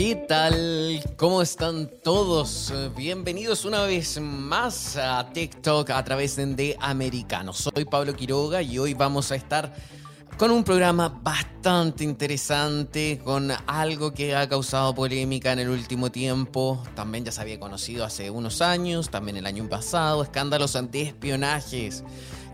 [0.00, 1.04] ¿Qué tal?
[1.18, 2.72] ¿Cómo están todos?
[2.96, 7.52] Bienvenidos una vez más a TikTok a través de Americano.
[7.52, 9.74] Soy Pablo Quiroga y hoy vamos a estar
[10.38, 16.82] con un programa bastante interesante, con algo que ha causado polémica en el último tiempo.
[16.94, 22.04] También ya se había conocido hace unos años, también el año pasado, escándalos ante espionajes.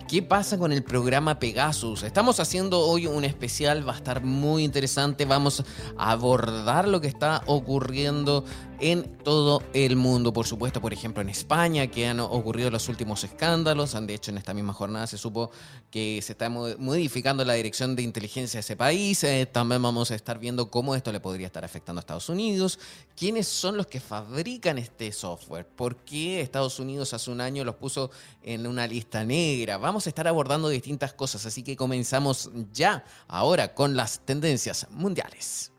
[0.08, 2.04] ¿Qué pasa con el programa Pegasus?
[2.04, 5.24] Estamos haciendo hoy un especial, va a estar muy interesante.
[5.24, 5.64] Vamos
[5.98, 8.44] a abordar lo que está ocurriendo
[8.80, 10.32] en todo el mundo.
[10.32, 13.96] Por supuesto, por ejemplo, en España, que han ocurrido los últimos escándalos.
[14.06, 15.50] De hecho, en esta misma jornada se supo
[15.90, 19.22] que se está modificando la dirección de inteligencia de ese país.
[19.24, 22.78] Eh, también vamos a estar viendo cómo esto le podría estar afectando a Estados Unidos.
[23.16, 25.66] ¿Quiénes son los que fabrican este software?
[25.66, 28.10] ¿Por qué Estados Unidos hace un año los puso
[28.42, 29.78] en una lista negra?
[29.78, 35.72] Vamos a estar abordando distintas cosas, así que comenzamos ya, ahora, con las tendencias mundiales.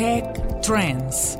[0.00, 1.38] Tech Trends.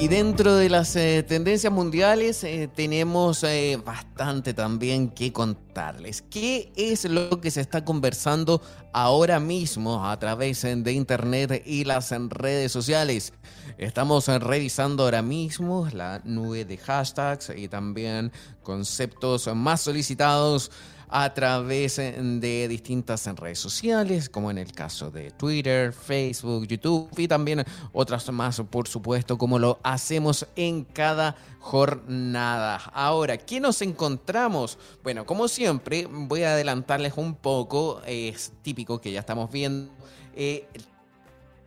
[0.00, 6.22] Y dentro de las eh, tendencias mundiales eh, tenemos eh, bastante también que contarles.
[6.22, 8.60] ¿Qué es lo que se está conversando
[8.92, 13.32] ahora mismo a través de Internet y las redes sociales?
[13.78, 18.32] Estamos revisando ahora mismo la nube de hashtags y también
[18.64, 20.72] conceptos más solicitados
[21.16, 27.08] a través eh, de distintas redes sociales, como en el caso de Twitter, Facebook, YouTube
[27.16, 32.78] y también otras más, por supuesto, como lo hacemos en cada jornada.
[32.92, 34.76] Ahora, ¿qué nos encontramos?
[35.04, 39.92] Bueno, como siempre, voy a adelantarles un poco, es típico que ya estamos viendo.
[40.34, 40.66] Eh,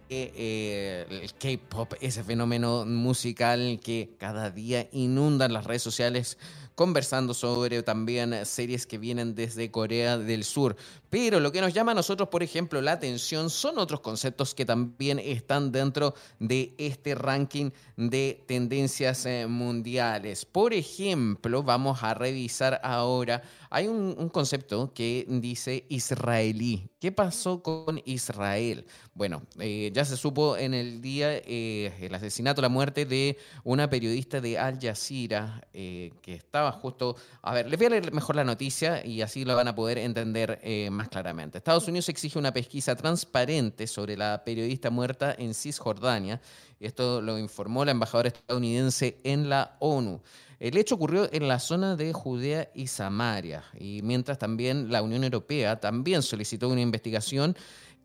[0.09, 6.37] eh, el K-pop, ese fenómeno musical que cada día inunda las redes sociales
[6.77, 10.75] conversando sobre también series que vienen desde Corea del Sur.
[11.09, 14.65] Pero lo que nos llama a nosotros, por ejemplo, la atención son otros conceptos que
[14.65, 20.45] también están dentro de este ranking de tendencias eh, mundiales.
[20.45, 26.89] Por ejemplo, vamos a revisar ahora, hay un, concepto que dice israelí.
[26.99, 28.85] ¿Qué pasó con Israel?
[29.13, 33.89] Bueno, eh, ya se supo en el día eh, el asesinato, la muerte de una
[33.89, 37.15] periodista de Al Jazeera que estaba justo...
[37.41, 39.99] A ver, les voy a leer mejor la noticia y así lo van a poder
[39.99, 40.59] entender
[40.91, 41.59] más claramente.
[41.59, 46.41] Estados Unidos exige una pesquisa transparente sobre la periodista muerta en Cisjordania.
[46.79, 50.21] Esto lo informó la embajadora estadounidense en la ONU.
[50.59, 55.23] El hecho ocurrió en la zona de Judea y Samaria, y mientras también la Unión
[55.23, 57.55] Europea también solicitó una investigación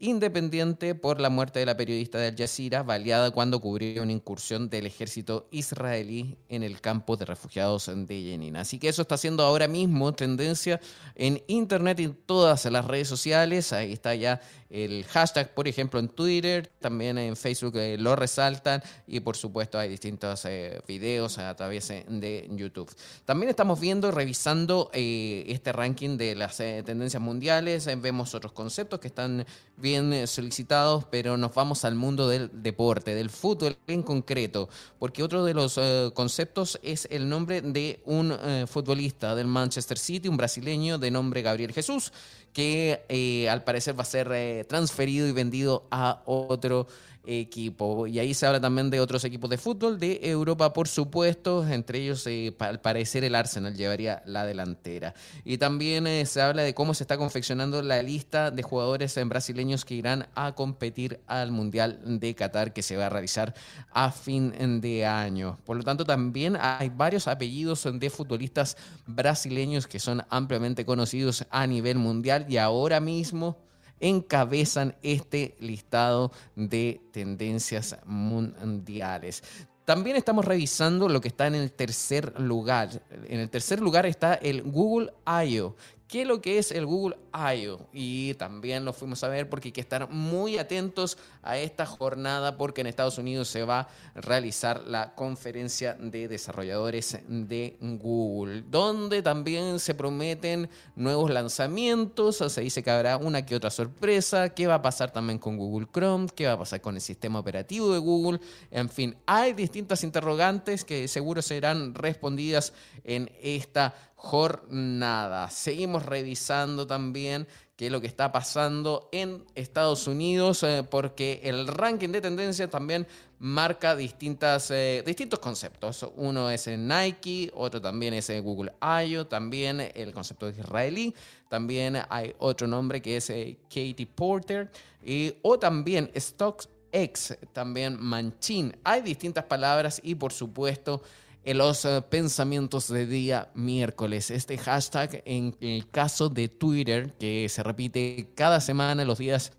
[0.03, 4.69] independiente por la muerte de la periodista de Al Jazeera, baleada cuando cubrió una incursión
[4.69, 8.57] del ejército israelí en el campo de refugiados de Jenin.
[8.57, 10.81] Así que eso está siendo ahora mismo tendencia
[11.15, 13.73] en Internet y en todas las redes sociales.
[13.73, 14.41] Ahí está ya
[14.73, 19.79] el hashtag, por ejemplo, en Twitter, también en Facebook eh, lo resaltan y por supuesto
[19.79, 22.91] hay distintos eh, videos a través eh, de YouTube.
[23.27, 29.09] También estamos viendo y revisando este ranking de las tendencias mundiales, vemos otros conceptos que
[29.09, 29.45] están
[29.77, 29.92] bien
[30.27, 34.69] solicitados, pero nos vamos al mundo del deporte, del fútbol en concreto,
[34.99, 35.79] porque otro de los
[36.15, 38.35] conceptos es el nombre de un
[38.67, 42.13] futbolista del Manchester City, un brasileño de nombre Gabriel Jesús
[42.53, 46.87] que eh, al parecer va a ser eh, transferido y vendido a otro
[47.25, 48.07] equipo.
[48.07, 52.01] Y ahí se habla también de otros equipos de fútbol de Europa, por supuesto, entre
[52.01, 55.15] ellos eh, al parecer el Arsenal llevaría la delantera.
[55.45, 59.29] Y también eh, se habla de cómo se está confeccionando la lista de jugadores en
[59.29, 63.55] brasileños que irán a competir al Mundial de Qatar que se va a realizar
[63.93, 65.59] a fin de año.
[65.65, 68.77] Por lo tanto, también hay varios apellidos de futbolistas
[69.07, 73.59] brasileños que son ampliamente conocidos a nivel mundial y ahora mismo
[74.03, 79.43] encabezan este listado de tendencias mundiales.
[79.87, 83.03] También estamos revisando lo que está en el tercer lugar.
[83.29, 85.75] En el tercer lugar está el Google I.O.,
[86.13, 87.89] qué es lo que es el Google I.O.
[87.91, 92.59] Y también lo fuimos a ver porque hay que estar muy atentos a esta jornada
[92.59, 93.89] porque en Estados Unidos se va a
[94.21, 102.83] realizar la conferencia de desarrolladores de Google, donde también se prometen nuevos lanzamientos, se dice
[102.83, 106.47] que habrá una que otra sorpresa, qué va a pasar también con Google Chrome, qué
[106.47, 108.39] va a pasar con el sistema operativo de Google,
[108.71, 112.75] en fin, hay distintas interrogantes que seguro serán respondidas
[113.05, 115.51] en esta jornada.
[115.51, 121.67] Seguimos revisando también qué es lo que está pasando en Estados Unidos, eh, porque el
[121.67, 123.07] ranking de tendencia también
[123.41, 126.09] marca distintas, eh, distintos conceptos.
[126.15, 131.13] Uno es Nike, otro también es Google I.O., también el concepto israelí,
[131.49, 134.71] también hay otro nombre que es eh, Katie Porter,
[135.05, 138.77] y, o también StockX, también Manchin.
[138.85, 141.03] Hay distintas palabras y por supuesto
[141.45, 144.31] en los eh, pensamientos de día miércoles.
[144.31, 149.53] Este hashtag en el caso de Twitter, que se repite cada semana los días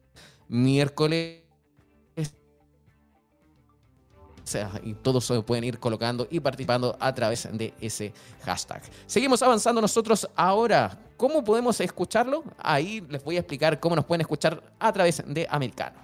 [0.48, 1.42] miércoles.
[4.84, 8.14] Y todos pueden ir colocando y participando a través de ese
[8.44, 8.84] hashtag.
[9.08, 11.00] Seguimos avanzando nosotros ahora.
[11.18, 12.44] ¿Cómo podemos escucharlo?
[12.58, 16.04] Ahí les voy a explicar cómo nos pueden escuchar a través de Americano.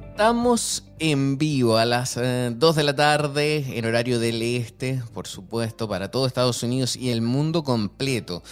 [0.11, 5.25] Estamos en vivo a las 2 eh, de la tarde en horario del este, por
[5.25, 8.43] supuesto, para todo Estados Unidos y el mundo completo.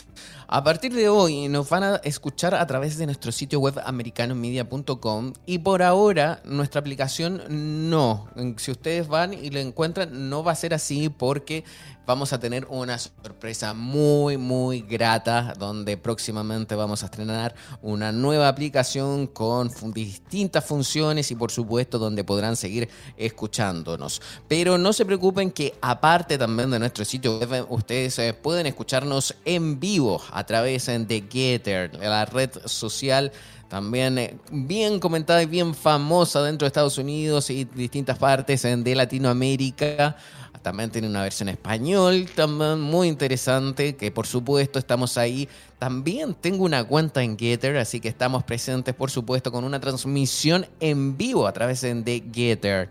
[0.51, 5.33] A partir de hoy nos van a escuchar a través de nuestro sitio web americanomedia.com
[5.45, 7.43] y por ahora nuestra aplicación
[7.91, 8.27] no.
[8.57, 11.63] Si ustedes van y lo encuentran, no va a ser así porque
[12.09, 17.53] vamos a tener una sorpresa muy, muy grata donde próximamente vamos a estrenar
[17.83, 24.23] una nueva aplicación con distintas funciones y por supuesto donde podrán seguir escuchándonos.
[24.47, 29.35] Pero no se preocupen que aparte también de nuestro sitio web, ustedes eh, pueden escucharnos
[29.45, 33.31] en vivo través de Getter, la red social
[33.69, 38.95] también eh, bien comentada y bien famosa dentro de Estados Unidos y distintas partes de
[38.95, 40.17] Latinoamérica.
[40.63, 45.47] También tiene una versión español, también muy interesante, que por supuesto estamos ahí.
[45.77, 50.65] También tengo una cuenta en Getter, así que estamos presentes, por supuesto, con una transmisión
[50.81, 52.89] en vivo a través de Getter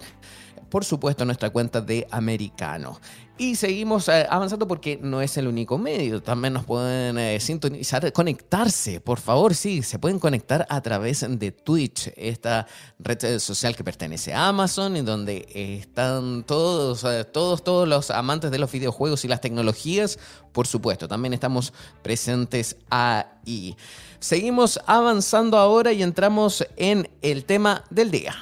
[0.68, 3.00] por supuesto, nuestra cuenta de Americano.
[3.40, 6.20] Y seguimos eh, avanzando porque no es el único medio.
[6.20, 11.52] También nos pueden eh, sintonizar, conectarse, por favor, sí, se pueden conectar a través de
[11.52, 12.66] Twitch, esta
[12.98, 18.50] red social que pertenece a Amazon y donde están todos, eh, todos, todos los amantes
[18.50, 20.18] de los videojuegos y las tecnologías.
[20.50, 23.76] Por supuesto, también estamos presentes ahí.
[24.18, 28.34] Seguimos avanzando ahora y entramos en el tema del día.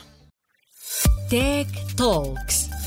[1.29, 2.86] Tech Talks.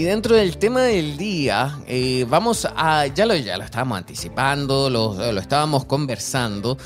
[0.00, 4.88] Y dentro del tema del día, eh, vamos a, ya lo, ya lo estábamos anticipando,
[4.88, 6.78] lo, lo estábamos conversando.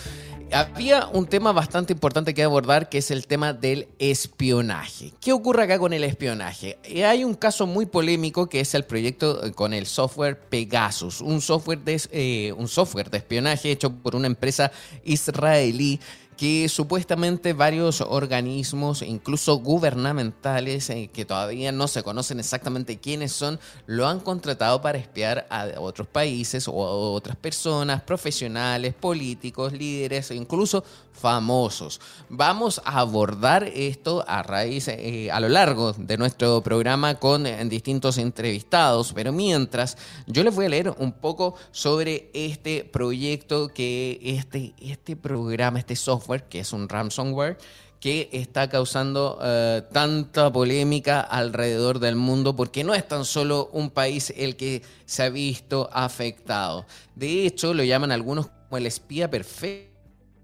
[0.50, 5.12] Había un tema bastante importante que abordar que es el tema del espionaje.
[5.20, 6.76] ¿Qué ocurre acá con el espionaje?
[6.82, 11.20] Eh, hay un caso muy polémico que es el proyecto eh, con el software Pegasus,
[11.20, 14.72] un software de, un software de espionaje hecho por una empresa
[15.04, 16.00] israelí
[16.36, 23.58] que supuestamente varios organismos, incluso gubernamentales, eh, que todavía no se conocen exactamente quiénes son,
[23.86, 30.30] lo han contratado para espiar a otros países o a otras personas, profesionales, políticos, líderes
[30.30, 30.84] incluso
[31.14, 32.00] famosos.
[32.28, 37.64] Vamos a abordar esto a raíz, eh, a lo largo de nuestro programa con eh,
[37.66, 44.18] distintos entrevistados, pero mientras yo les voy a leer un poco sobre este proyecto que
[44.22, 47.56] este, este programa, este software, que es un ransomware,
[48.00, 53.88] que está causando eh, tanta polémica alrededor del mundo, porque no es tan solo un
[53.88, 56.84] país el que se ha visto afectado.
[57.14, 59.93] De hecho, lo llaman algunos como el espía perfecto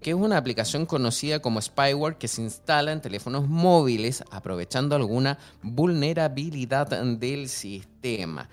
[0.01, 5.37] que es una aplicación conocida como spyware que se instala en teléfonos móviles aprovechando alguna
[5.61, 8.49] vulnerabilidad del sistema.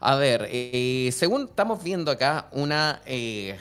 [0.00, 3.56] A ver, eh, según estamos viendo acá una, eh,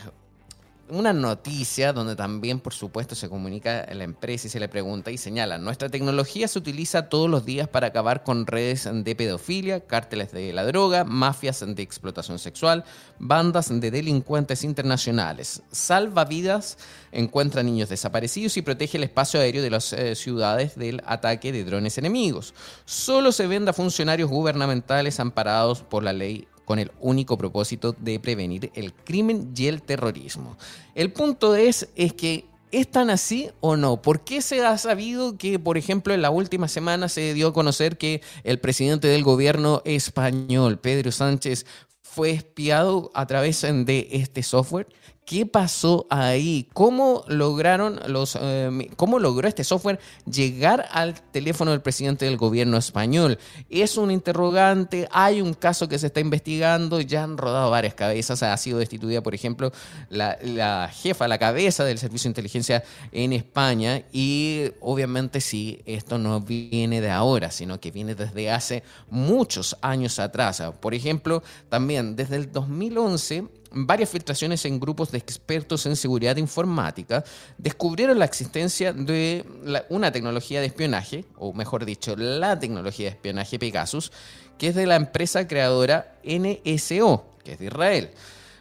[0.89, 5.17] una noticia donde también, por supuesto, se comunica la empresa y se le pregunta y
[5.17, 10.31] señala, nuestra tecnología se utiliza todos los días para acabar con redes de pedofilia, cárteles
[10.31, 12.85] de la droga, mafias de explotación sexual,
[13.19, 15.61] bandas de delincuentes internacionales.
[15.71, 16.77] Salva vidas,
[17.11, 21.63] encuentra niños desaparecidos y protege el espacio aéreo de las eh, ciudades del ataque de
[21.63, 22.53] drones enemigos.
[22.85, 28.19] Solo se vende a funcionarios gubernamentales amparados por la ley con el único propósito de
[28.19, 30.57] prevenir el crimen y el terrorismo.
[30.95, 34.01] El punto es, es que ¿Es tan así o no?
[34.01, 37.53] ¿Por qué se ha sabido que, por ejemplo, en la última semana se dio a
[37.53, 41.65] conocer que el presidente del gobierno español, Pedro Sánchez,
[42.01, 44.87] fue espiado a través de este software?
[45.27, 46.69] ¿Qué pasó ahí?
[46.71, 52.77] ¿Cómo lograron los, eh, cómo logró este software llegar al teléfono del presidente del gobierno
[52.77, 53.37] español?
[53.69, 55.05] Es un interrogante.
[55.11, 57.01] Hay un caso que se está investigando.
[57.01, 58.41] Ya han rodado varias cabezas.
[58.41, 59.73] Ha sido destituida, por ejemplo,
[60.09, 64.03] la, la jefa, la cabeza del servicio de inteligencia en España.
[64.13, 70.19] Y obviamente sí, esto no viene de ahora, sino que viene desde hace muchos años
[70.19, 70.63] atrás.
[70.79, 77.23] Por ejemplo, también desde el 2011 varias filtraciones en grupos de expertos en seguridad informática
[77.57, 79.45] descubrieron la existencia de
[79.89, 84.11] una tecnología de espionaje, o mejor dicho, la tecnología de espionaje Pegasus,
[84.57, 88.09] que es de la empresa creadora NSO, que es de Israel.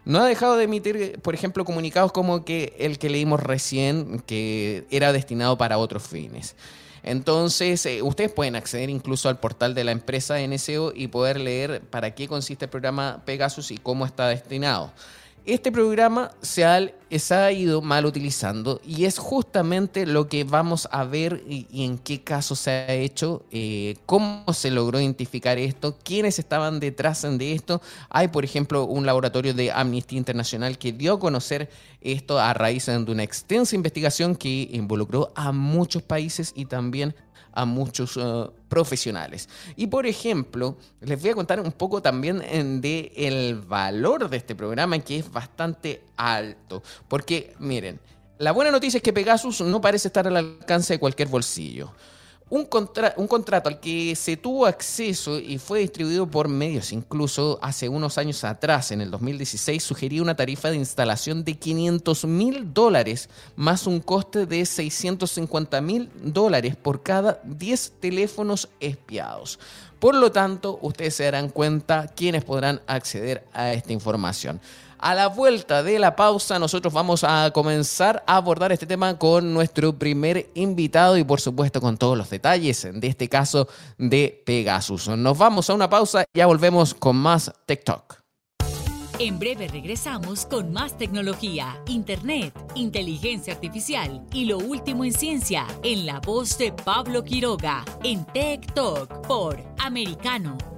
[0.05, 4.87] No ha dejado de emitir, por ejemplo, comunicados como que el que leímos recién, que
[4.91, 6.55] era destinado para otros fines.
[7.07, 11.81] Entonces, eh, ustedes pueden acceder incluso al portal de la empresa NSO y poder leer
[11.83, 14.93] para qué consiste el programa Pegasus y cómo está destinado.
[15.47, 21.45] Este programa se ha, ido mal utilizando y es justamente lo que vamos a ver
[21.49, 26.81] y, en qué caso se ha hecho, eh, cómo se logró identificar esto, quiénes estaban
[26.81, 27.81] detrás de esto.
[28.11, 32.87] Hay, por ejemplo, un laboratorio de Amnistía Internacional que dio a conocer esto a raíz
[32.87, 37.15] de una extensa investigación que involucró a muchos países y también
[37.57, 39.49] a muchos uh, profesionales.
[39.77, 42.39] Y por ejemplo, les voy a contar un poco también
[42.83, 47.99] de el valor de este programa que es bastante alto, porque miren,
[48.39, 51.93] la buena noticia es que Pegasus no parece estar al alcance de cualquier bolsillo.
[52.49, 58.19] Un, contrato al que se tuvo acceso y fue distribuido por medios, incluso hace unos
[58.19, 63.89] años atrás, en el 2016, sugería una tarifa de instalación de 500 mil dólares más
[63.89, 69.59] un coste de 650 mil dólares por cada 10 teléfonos espiados.
[69.99, 74.61] Por lo tanto, ustedes se darán cuenta quiénes podrán acceder a esta información.
[74.99, 79.53] A la vuelta de la pausa, nosotros vamos a comenzar a abordar este tema con
[79.53, 85.09] nuestro primer invitado y por supuesto con todos los detalles de este caso de Pegasus.
[85.09, 88.17] Nos vamos a una pausa y ya volvemos con más TikTok.
[89.19, 96.05] En breve regresamos con más tecnología, internet, inteligencia artificial y lo último en ciencia en
[96.05, 100.76] la voz de Pablo Quiroga en Tech Talk por Americano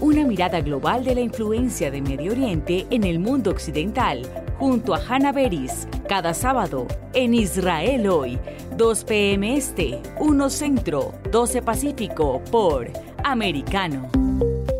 [0.00, 4.22] una mirada global de la influencia de Medio Oriente en el mundo occidental,
[4.58, 8.38] junto a Hannah Beris, cada sábado en Israel hoy,
[8.76, 9.56] 2 p.m.
[9.56, 12.90] Este, 1 Centro, 12 Pacífico, por
[13.24, 14.08] Americano.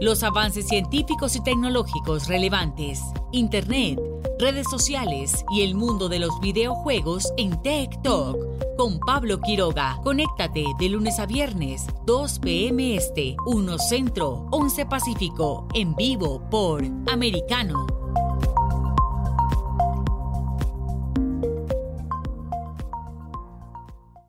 [0.00, 3.00] Los avances científicos y tecnológicos relevantes,
[3.32, 3.98] Internet,
[4.38, 9.98] redes sociales y el mundo de los videojuegos en Talk con Pablo Quiroga.
[10.04, 12.96] Conéctate de lunes a viernes, 2 p.m.
[12.96, 17.86] Este, 1 Centro, 11 Pacífico, en vivo por Americano.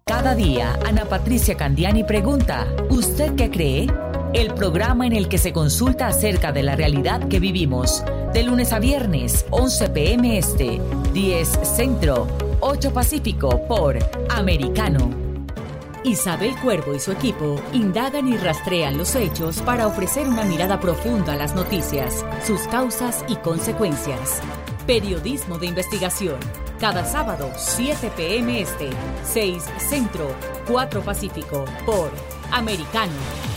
[0.05, 3.87] Cada día, Ana Patricia Candiani pregunta, ¿usted qué cree?
[4.33, 8.73] El programa en el que se consulta acerca de la realidad que vivimos de lunes
[8.73, 10.81] a viernes, 11 pm este,
[11.13, 12.27] 10 centro,
[12.59, 13.97] 8 pacífico por
[14.29, 15.11] Americano.
[16.03, 21.33] Isabel Cuervo y su equipo indagan y rastrean los hechos para ofrecer una mirada profunda
[21.33, 24.41] a las noticias, sus causas y consecuencias.
[24.87, 26.39] Periodismo de investigación.
[26.79, 28.89] Cada sábado, 7 pm este,
[29.23, 30.31] 6 centro,
[30.67, 32.09] 4 pacífico por
[32.51, 33.56] Americano.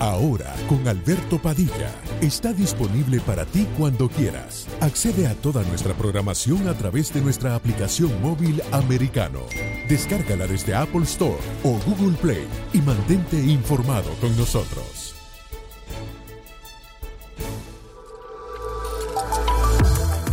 [0.00, 1.90] Ahora, con Alberto Padilla,
[2.22, 4.66] está disponible para ti cuando quieras.
[4.80, 9.40] Accede a toda nuestra programación a través de nuestra aplicación móvil americano.
[9.90, 15.14] Descárgala desde Apple Store o Google Play y mantente informado con nosotros.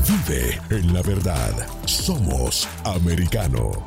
[0.08, 1.52] Vive en la verdad.
[1.84, 3.86] Somos americano.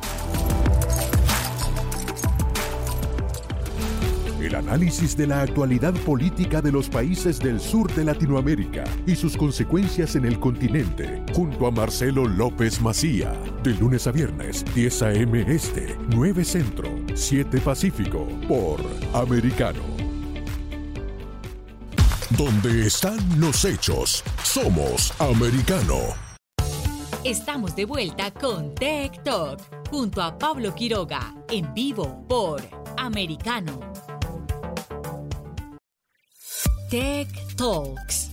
[4.51, 9.37] El análisis de la actualidad política de los países del sur de Latinoamérica y sus
[9.37, 13.31] consecuencias en el continente, junto a Marcelo López Macía,
[13.63, 15.45] de lunes a viernes, 10 a.m.
[15.47, 18.81] Este, 9 Centro, 7 Pacífico, por
[19.13, 19.79] Americano.
[22.31, 25.95] Donde están los hechos, somos Americano.
[27.23, 32.61] Estamos de vuelta con Tech Talk, junto a Pablo Quiroga, en vivo por
[32.97, 33.79] Americano.
[36.91, 38.29] Tech Talks.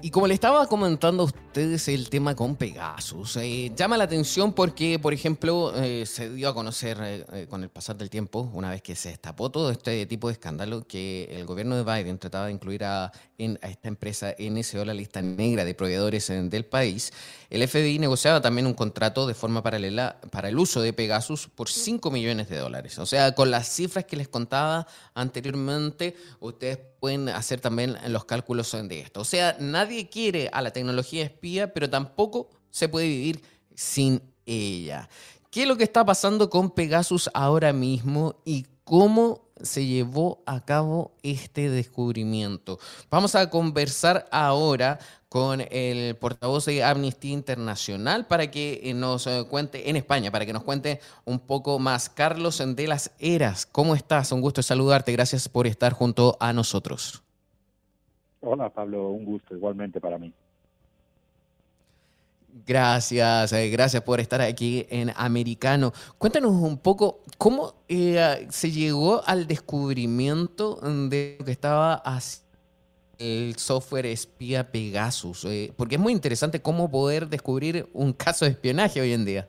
[0.00, 4.52] Y como le estaba comentando a ustedes el tema con Pegasus, eh, llama la atención
[4.52, 8.70] porque, por ejemplo, eh, se dio a conocer eh, con el pasar del tiempo, una
[8.70, 12.46] vez que se destapó todo este tipo de escándalo, que el gobierno de Biden trataba
[12.46, 17.12] de incluir a, esta empresa NSO la lista negra de proveedores del país.
[17.50, 21.68] El FBI negociaba también un contrato de forma paralela para el uso de Pegasus por
[21.68, 22.98] 5 millones de dólares.
[22.98, 28.72] O sea, con las cifras que les contaba anteriormente, ustedes pueden hacer también los cálculos
[28.72, 29.20] de esto.
[29.20, 33.42] O sea, nadie quiere a la tecnología espía, pero tampoco se puede vivir
[33.74, 35.08] sin ella.
[35.50, 40.64] ¿Qué es lo que está pasando con Pegasus ahora mismo y cómo se llevó a
[40.64, 42.78] cabo este descubrimiento?
[43.10, 49.44] Vamos a conversar ahora con el portavoz de Amnistía Internacional para que eh, nos eh,
[49.48, 52.08] cuente, en España, para que nos cuente un poco más.
[52.08, 54.32] Carlos de las Eras, ¿cómo estás?
[54.32, 55.12] Un gusto saludarte.
[55.12, 57.22] Gracias por estar junto a nosotros.
[58.40, 60.32] Hola Pablo, un gusto igualmente para mí.
[62.66, 65.92] Gracias, eh, gracias por estar aquí en Americano.
[66.18, 72.48] Cuéntanos un poco cómo se llegó al descubrimiento de lo que estaba haciendo
[73.18, 75.44] el software espía Pegasus?
[75.44, 79.46] Eh, porque es muy interesante cómo poder descubrir un caso de espionaje hoy en día.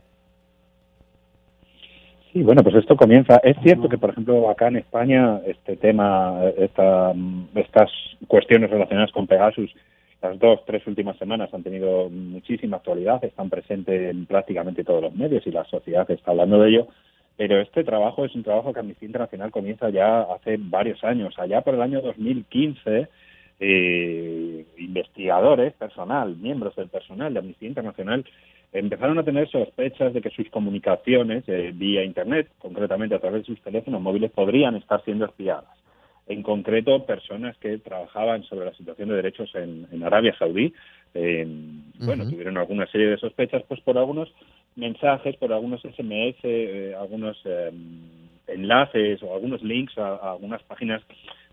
[2.34, 3.38] Sí, bueno, pues esto comienza.
[3.44, 7.14] Es cierto que, por ejemplo, acá en España, este tema, esta,
[7.56, 7.90] estas
[8.28, 9.72] cuestiones relacionadas con Pegasus,
[10.22, 15.16] las dos, tres últimas semanas han tenido muchísima actualidad, están presentes en prácticamente todos los
[15.16, 16.88] medios y la sociedad está hablando de ello.
[17.38, 21.34] Pero este trabajo es un trabajo que Amnistía Internacional comienza ya hace varios años.
[21.40, 23.08] Allá por el año 2015
[23.62, 28.26] eh, investigadores, personal, miembros del personal de Amnistía Internacional,
[28.74, 33.48] empezaron a tener sospechas de que sus comunicaciones eh, vía Internet, concretamente a través de
[33.48, 35.80] sus teléfonos móviles, podrían estar siendo espiadas.
[36.30, 40.72] En concreto, personas que trabajaban sobre la situación de derechos en, Arabia Saudí,
[42.00, 44.32] bueno, tuvieron alguna serie de sospechas, pues por algunos
[44.76, 51.02] mensajes, por algunos SMS, eh, algunos em, enlaces o algunos links a algunas páginas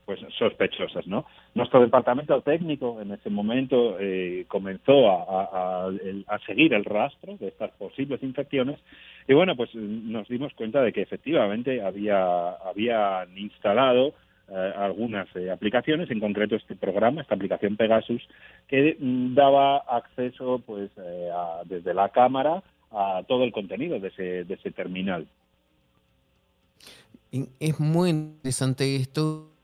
[0.05, 1.25] pues sospechosas, ¿no?
[1.55, 5.91] Nuestro departamento técnico en ese momento eh, comenzó a,
[6.47, 8.79] seguir el rastro de estas posibles infecciones
[9.27, 14.15] y bueno, pues nos dimos cuenta de que efectivamente había habían instalado
[14.49, 18.23] eh, algunas eh, aplicaciones, en concreto este programa, esta aplicación Pegasus,
[18.69, 20.91] que mm, daba acceso pues
[21.65, 25.27] desde la cámara a todo el contenido de ese, de ese terminal.
[27.61, 29.56] Es muy interesante esto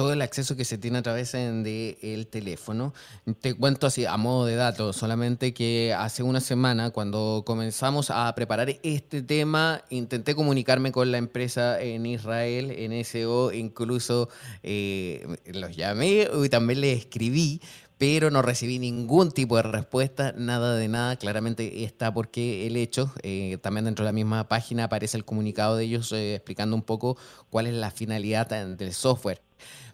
[0.00, 2.94] todo el acceso que se tiene a través del teléfono.
[3.42, 8.34] Te cuento así, a modo de datos, solamente que hace una semana, cuando comenzamos a
[8.34, 14.30] preparar este tema, intenté comunicarme con la empresa en Israel, en SO, incluso
[14.62, 17.60] eh, los llamé y también les escribí,
[17.98, 21.16] pero no recibí ningún tipo de respuesta, nada de nada.
[21.16, 25.76] Claramente está porque el hecho, eh, también dentro de la misma página aparece el comunicado
[25.76, 27.18] de ellos eh, explicando un poco
[27.50, 29.42] cuál es la finalidad del software.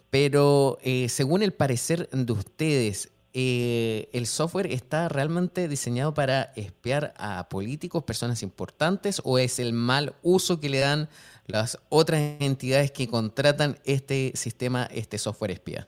[0.09, 7.13] Pero eh, según el parecer de ustedes, eh, ¿el software está realmente diseñado para espiar
[7.17, 11.07] a políticos, personas importantes, o es el mal uso que le dan
[11.45, 15.87] las otras entidades que contratan este sistema, este software espía?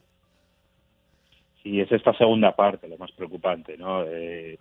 [1.64, 4.04] Sí, es esta segunda parte lo más preocupante, ¿no?
[4.06, 4.58] Eh,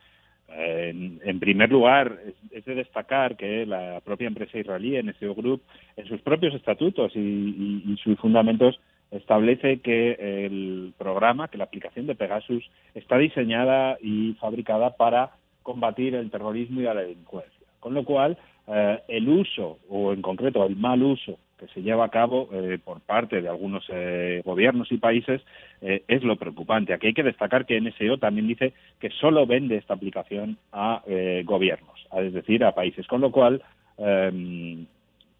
[0.50, 2.18] en, primer lugar,
[2.50, 5.62] es, de destacar que la propia empresa israelí, NSO Group,
[5.96, 12.14] en sus propios estatutos y, sus fundamentos, establece que el programa, que la aplicación de
[12.14, 15.30] Pegasus está diseñada y fabricada para
[15.62, 17.66] combatir el terrorismo y la delincuencia.
[17.80, 22.04] Con lo cual, eh, el uso, o en concreto el mal uso que se lleva
[22.04, 25.42] a cabo eh, por parte de algunos eh, gobiernos y países
[25.82, 26.94] eh, es lo preocupante.
[26.94, 31.02] Aquí hay que destacar que NSO también dice que solo vende esta aplicación a
[31.44, 33.62] gobiernos, es decir, a países, con lo cual
[33.98, 34.86] em,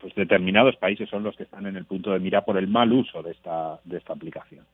[0.00, 2.92] pues determinados países son los que están en el punto de mira por el mal
[2.92, 4.64] uso de esta, de esta aplicación.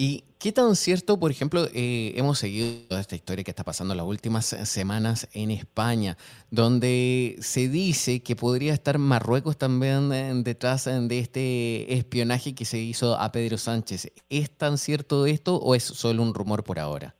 [0.00, 4.06] ¿Y qué tan cierto, por ejemplo, eh, hemos seguido esta historia que está pasando las
[4.06, 6.16] últimas semanas en España,
[6.52, 12.64] donde se dice que podría estar Marruecos también eh, detrás eh, de este espionaje que
[12.64, 14.12] se hizo a Pedro Sánchez?
[14.30, 17.16] ¿Es tan cierto esto o es solo un rumor por ahora?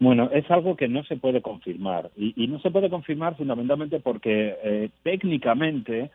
[0.00, 4.90] Bueno, es algo que no se puede confirmar y, no se puede confirmar fundamentalmente porque
[5.02, 6.10] técnicamente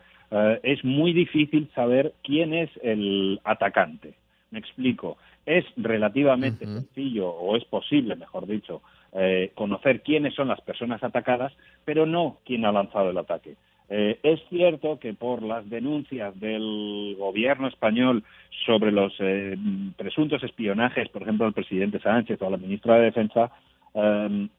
[0.64, 4.16] es muy difícil saber quién es el atacante.
[4.50, 5.18] Me explico.
[5.46, 8.82] Es relativamente sencillo, o es posible, mejor dicho,
[9.14, 11.54] eh, conocer quiénes son las personas atacadas,
[11.86, 13.56] pero no quién ha lanzado el ataque.
[13.88, 18.24] Eh, es cierto que por las denuncias del gobierno español
[18.66, 19.56] sobre los eh,
[19.96, 23.52] presuntos espionajes, por ejemplo, al presidente Sánchez o a la ministra de Defensa,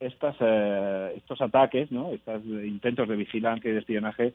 [0.00, 0.36] estas,
[1.14, 2.10] estos ataques, ¿no?
[2.12, 4.34] estos intentos de vigilancia y de espionaje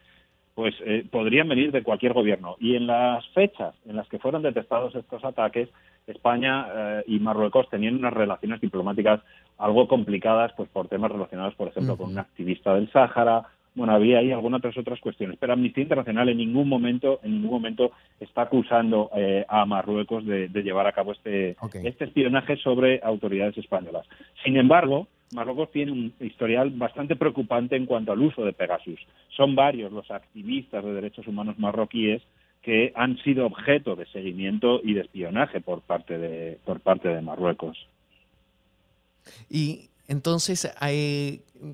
[0.55, 2.55] pues eh, podrían venir de cualquier gobierno.
[2.59, 5.69] Y en las fechas en las que fueron detectados estos ataques,
[6.07, 9.21] España eh, y Marruecos tenían unas relaciones diplomáticas
[9.57, 13.43] algo complicadas, pues por temas relacionados, por ejemplo, con un activista del Sáhara.
[13.73, 17.51] Bueno, había ahí algunas otras otras cuestiones, pero Amnistía Internacional en ningún momento, en ningún
[17.51, 23.57] momento está acusando eh, a Marruecos de, llevar a cabo este, este espionaje sobre autoridades
[23.57, 24.05] españolas.
[24.43, 28.99] Sin embargo, Marruecos tiene un historial bastante preocupante en cuanto al uso de Pegasus.
[29.29, 32.21] Son varios los activistas de derechos humanos marroquíes
[32.61, 37.21] que han sido objeto de seguimiento y de espionaje por parte de, por parte de
[37.21, 37.87] Marruecos.
[39.49, 40.69] Y entonces,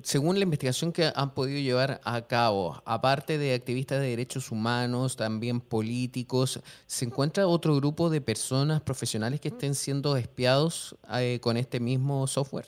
[0.02, 5.16] según la investigación que han podido llevar a cabo, aparte de activistas de derechos humanos,
[5.16, 11.56] también políticos, ¿se encuentra otro grupo de personas profesionales que estén siendo espiados eh, con
[11.56, 12.66] este mismo software?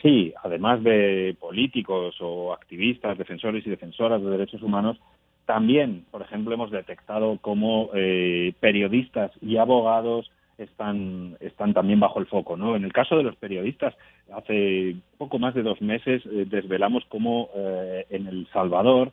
[0.00, 4.98] Sí, además de políticos o activistas, defensores y defensoras de derechos humanos,
[5.46, 10.30] también, por ejemplo, hemos detectado cómo eh, periodistas y abogados
[10.62, 12.56] están, están también bajo el foco.
[12.56, 12.76] ¿no?
[12.76, 13.94] En el caso de los periodistas,
[14.32, 19.12] hace poco más de dos meses eh, desvelamos cómo eh, en El Salvador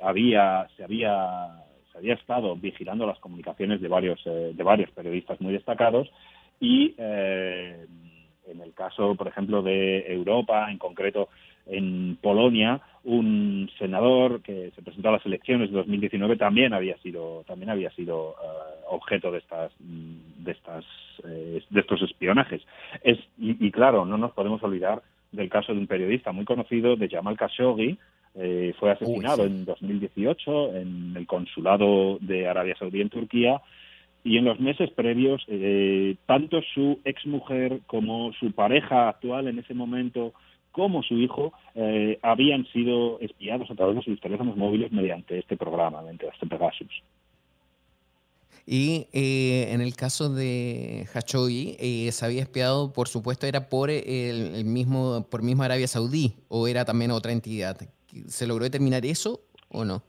[0.00, 5.52] había, se, había, se había estado vigilando las comunicaciones de varios, de varios periodistas muy
[5.52, 6.08] destacados
[6.60, 11.28] y en el caso, por ejemplo, de Europa, en concreto
[11.66, 17.44] en Polonia, un senador que se presentó a las elecciones de 2019 también había sido
[17.46, 20.84] también había sido eh, objeto de estas de estas
[21.24, 22.62] eh, de estos espionajes.
[23.02, 25.02] Es, y, claro, no nos podemos olvidar
[25.32, 27.98] del caso de un periodista muy conocido de Jamal Khashoggi,
[28.34, 33.62] eh, fue asesinado en 2018 en el consulado de Arabia Saudí en Turquía
[34.24, 39.72] y en los meses previos, eh, tanto su exmujer como su pareja actual en ese
[39.72, 40.34] momento,
[40.76, 45.56] como su hijo, eh, habían sido espiados a través de sus teléfonos móviles mediante este
[45.56, 47.02] programa, mediante este Pegasus.
[48.66, 51.76] Y eh, en el caso de Hachogi,
[52.10, 56.84] se había espiado, por supuesto, era por el, mismo, por mismo Arabia Saudí o era
[56.84, 57.78] también otra entidad.
[58.26, 60.02] ¿Se logró determinar eso o no?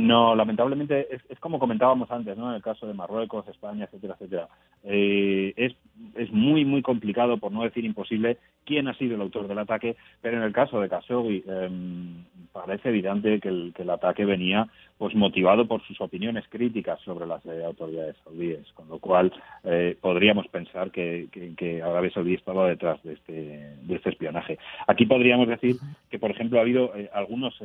[0.00, 2.48] No, lamentablemente es, como comentábamos antes, ¿no?
[2.48, 4.48] En el caso de Marruecos, España, etcétera, etcétera.
[4.84, 5.74] Eh, es,
[6.14, 9.96] es muy, muy complicado, por no decir imposible, quién ha sido el autor del ataque,
[10.22, 14.68] pero en el caso de Khashoggi em, parece evidente que el, que el ataque venía
[14.96, 19.32] pues motivado por sus opiniones críticas sobre las eh, autoridades saudíes, con lo cual
[19.64, 24.58] eh, podríamos pensar que, que, Arabia Saudí estaba detrás de este, de este espionaje.
[24.86, 25.76] Aquí podríamos decir
[26.10, 27.58] que, por ejemplo, ha habido algunos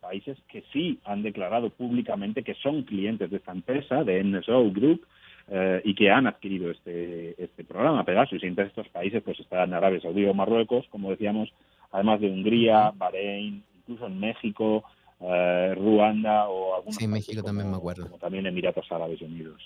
[0.00, 5.06] países que sí han declarado públicamente que son clientes de esta empresa, de NSO Group,
[5.48, 8.42] eh, y que han adquirido este, este programa Pegasus.
[8.42, 11.52] Y entre estos países pues están Arabia Saudí o Marruecos, como decíamos,
[11.90, 14.84] además de Hungría, Bahrein, incluso en México,
[15.20, 18.04] eh, Ruanda o algunos sí, México también me acuerdo.
[18.04, 19.60] como también Emiratos Árabes Unidos.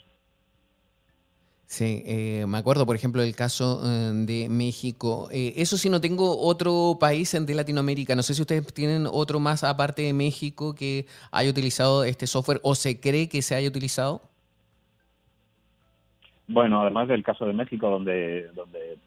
[1.67, 5.29] Sí, eh, me acuerdo, por ejemplo, del caso de México.
[5.33, 8.15] eso sí, no tengo otro país de Latinoamérica.
[8.15, 12.61] No sé si ustedes tienen otro más aparte de México que haya utilizado este software
[12.63, 14.23] o se cree que se haya utilizado.
[16.47, 18.99] Bueno, además del caso de México, donde, donde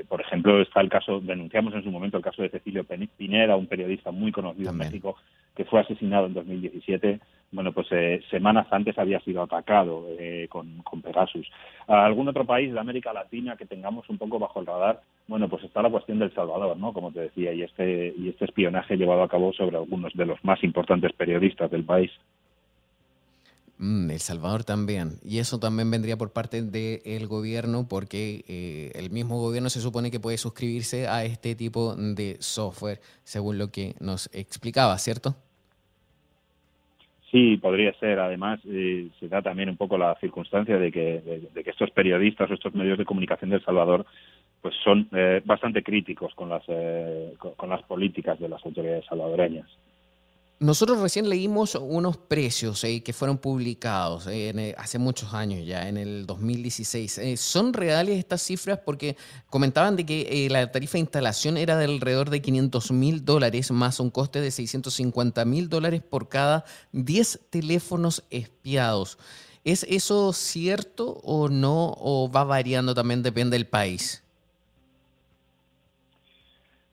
[0.00, 2.84] eh, por ejemplo, está el caso, denunciamos en su momento el caso de Cecilio
[3.16, 5.16] Pineda, un periodista muy conocido en México,
[5.54, 7.20] que fue asesinado en 2017.
[7.52, 11.50] Bueno, pues eh, semanas antes había sido atacado eh, con, con, Pegasus.
[11.88, 15.00] ¿Algún otro país de América Latina que tengamos un poco bajo el radar?
[15.26, 16.92] Bueno, pues está la cuestión del Salvador, ¿no?
[16.92, 20.42] Como te decía, y este, y este espionaje llevado a cabo sobre algunos de los
[20.44, 22.12] más importantes periodistas del país.
[23.78, 25.18] Mm, el Salvador también.
[25.24, 30.10] Y eso también vendría por parte del gobierno porque eh, el mismo gobierno se supone
[30.10, 35.34] que puede suscribirse a este tipo de software, según lo que nos explicaba, ¿cierto?
[37.30, 38.18] Sí, podría ser.
[38.18, 42.50] Además, eh, se da también un poco la circunstancia de que, de, que estos periodistas
[42.50, 44.04] o estos medios de comunicación del Salvador
[44.60, 46.64] pues son eh, bastante críticos con las,
[47.56, 49.66] con las políticas de las autoridades salvadoreñas.
[50.62, 55.88] Nosotros recién leímos unos precios eh, que fueron publicados eh, eh, hace muchos años ya,
[55.88, 57.40] en el 2016.
[57.40, 58.78] ¿Son reales estas cifras?
[58.84, 59.16] Porque
[59.48, 64.00] comentaban de que la tarifa de instalación era de alrededor de 500 mil dólares más
[64.00, 69.16] un coste de 650 mil dólares por cada 10 teléfonos espiados.
[69.64, 71.94] ¿Es eso cierto o no?
[71.96, 74.22] ¿O va variando también, depende del país?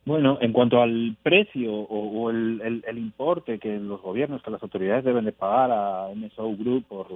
[0.07, 5.25] Bueno, en cuanto al precio o, el, importe que los gobiernos, que las autoridades deben
[5.25, 7.07] de pagar a MSO Group por,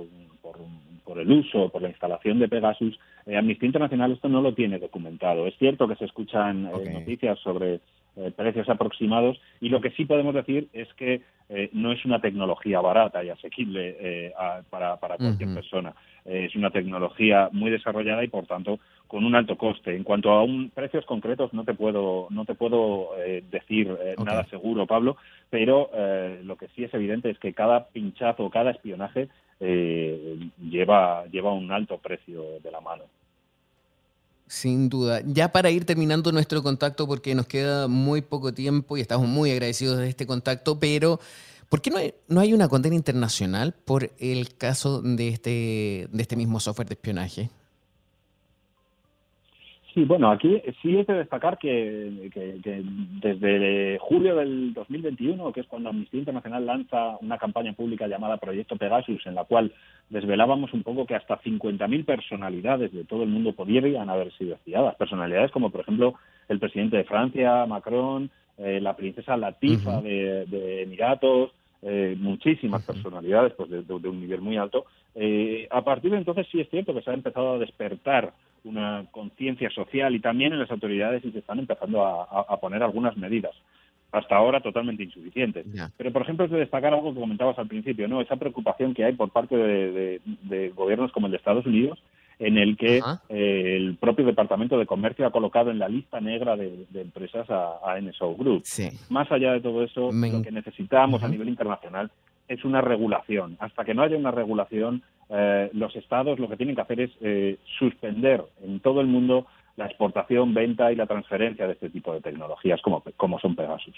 [1.06, 4.78] por, el uso, por la instalación de Pegasus, eh, Amnistía Internacional esto no lo tiene
[4.78, 5.48] documentado.
[5.48, 7.80] Es cierto que se escuchan eh, noticias sobre
[8.16, 11.22] eh, precios aproximados y lo que sí podemos decir es que
[11.74, 14.32] no es una tecnología barata y asequible
[14.70, 15.94] para, cualquier persona.
[16.24, 18.80] es una tecnología muy desarrollada y, por tanto,
[19.12, 19.94] con un alto coste.
[19.94, 24.16] En cuanto a un, precios concretos, no te puedo, no te puedo eh, decir eh,
[24.24, 25.18] nada seguro, Pablo,
[25.50, 29.28] pero eh, lo que sí es evidente es que cada pinchazo, cada espionaje
[29.60, 33.04] lleva, lleva un alto precio de la mano.
[34.52, 35.22] Sin duda.
[35.26, 39.50] Ya para ir terminando nuestro contacto, porque nos queda muy poco tiempo y estamos muy
[39.50, 41.22] agradecidos de este contacto, pero
[41.70, 46.22] ¿por qué no hay, no hay una condena internacional por el caso de este, de
[46.22, 47.50] este mismo software de espionaje?
[49.94, 52.30] Sí, bueno, aquí sí es de destacar que,
[53.22, 58.78] desde julio del 2021, que es cuando Amnistía Internacional lanza una campaña pública llamada Proyecto
[58.78, 59.74] Pegasus, en la cual
[60.10, 64.96] desvelábamos un poco que hasta 50.000 personalidades de todo el mundo podrían haber sido espiadas.
[64.96, 66.14] Personalidades como, por ejemplo,
[66.48, 71.52] el presidente de Francia, Macron, eh, la princesa Latifa de, Emiratos,
[71.82, 74.86] eh, muchísimas personalidades pues de, un nivel muy alto.
[75.16, 78.32] Eh, a partir de entonces sí es cierto que se ha empezado a despertar
[78.64, 83.18] una conciencia social y también en las autoridades y se están empezando a, poner algunas
[83.18, 83.54] medidas
[84.12, 85.66] hasta ahora totalmente insuficientes.
[85.98, 88.22] Pero, por ejemplo, es de destacar algo que comentabas al principio, ¿no?
[88.22, 92.04] Esa preocupación que hay por parte de, gobiernos como el de Estados Unidos,
[92.38, 96.58] en el que eh, el propio Departamento de Comercio ha colocado en la lista negra
[96.58, 98.64] de, empresas a, NSO Group.
[99.10, 102.12] Más allá de todo eso, lo que necesitamos a nivel internacional
[102.48, 103.58] es una regulación.
[103.60, 107.12] Hasta que no haya una regulación, eh, los estados lo que tienen que hacer es
[107.22, 112.14] eh, suspender en todo el mundo la exportación, venta y la transferencia de este tipo
[112.14, 113.96] de tecnologías como, como son Pegasus.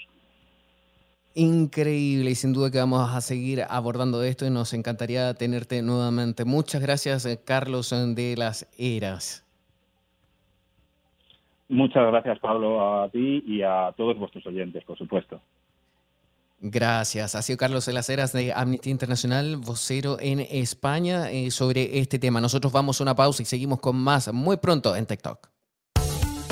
[1.34, 6.44] Increíble y sin duda que vamos a seguir abordando esto y nos encantaría tenerte nuevamente.
[6.44, 9.44] Muchas gracias, eh, Carlos de las Eras.
[11.68, 15.40] Muchas gracias, Pablo, a ti y a todos vuestros oyentes, por supuesto.
[16.58, 17.34] Gracias.
[17.34, 22.18] Ha sido Carlos de las Heras de Amnistía Internacional, vocero en España, eh, sobre este
[22.18, 22.40] tema.
[22.40, 25.48] Nosotros vamos a una pausa y seguimos con más muy pronto en TikTok.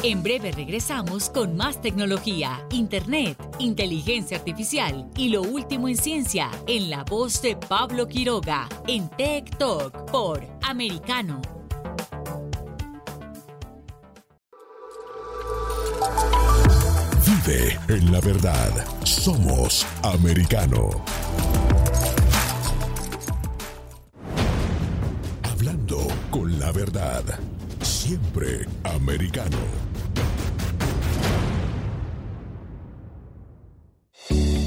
[0.02, 6.90] En breve regresamos con más tecnología, internet, inteligencia artificial y lo último en ciencia en
[6.90, 11.40] la voz de Pablo Quiroga en Tech Talk por Americano
[17.88, 18.70] en la verdad.
[19.22, 20.90] Somos americano.
[25.44, 27.22] Hablando con la verdad.
[27.82, 29.58] Siempre americano.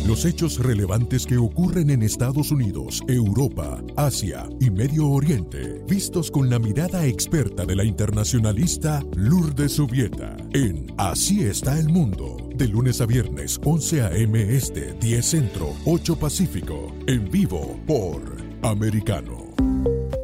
[0.07, 6.49] Los hechos relevantes que ocurren en Estados Unidos, Europa, Asia y Medio Oriente, vistos con
[6.49, 13.01] la mirada experta de la internacionalista Lourdes Subieta, en Así está el mundo, de lunes
[13.01, 14.55] a viernes, 11 a.m.
[14.55, 18.21] Este, 10 Centro, 8 Pacífico, en vivo por
[18.61, 19.45] Americano.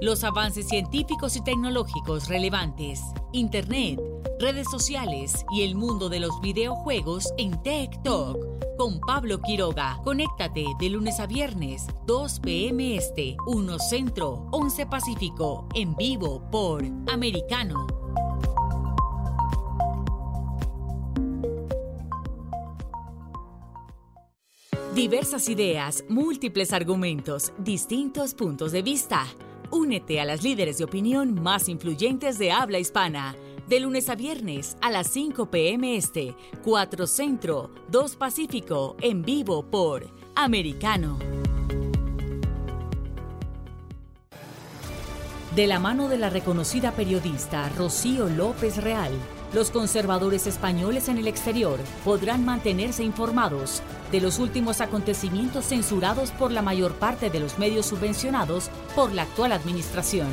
[0.02, 3.02] Los avances científicos y tecnológicos relevantes,
[3.34, 4.00] Internet,
[4.40, 8.38] redes sociales y el mundo de los videojuegos en Tech Talk
[8.78, 10.00] con Pablo Quiroga.
[10.04, 12.96] Conéctate de lunes a viernes, 2 p.m.
[12.96, 18.01] Este, 1 Centro, 11 Pacífico, en vivo por Americano.
[24.96, 29.26] Diversas ideas, múltiples argumentos, distintos puntos de vista.
[29.70, 33.38] Únete a las líderes de opinión más influyentes de habla hispana.
[33.70, 35.96] De lunes a viernes a las 5 p.m.
[35.96, 41.20] Este, 4 Centro, 2 Pacífico, en vivo por Americano.
[45.56, 49.14] De la mano de la reconocida periodista Rocío López Real,
[49.54, 56.52] los conservadores españoles en el exterior podrán mantenerse informados de los últimos acontecimientos censurados por
[56.52, 60.30] la mayor parte de los medios subvencionados por la actual administración.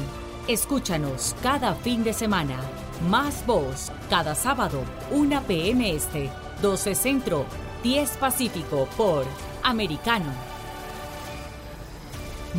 [0.46, 2.59] Escúchanos cada fin de semana.
[3.09, 5.92] Más voz, cada sábado, 1 p.m.
[5.92, 6.31] Este,
[6.62, 7.44] 12 Centro,
[7.83, 9.24] 10 Pacífico por
[9.62, 10.33] Americano.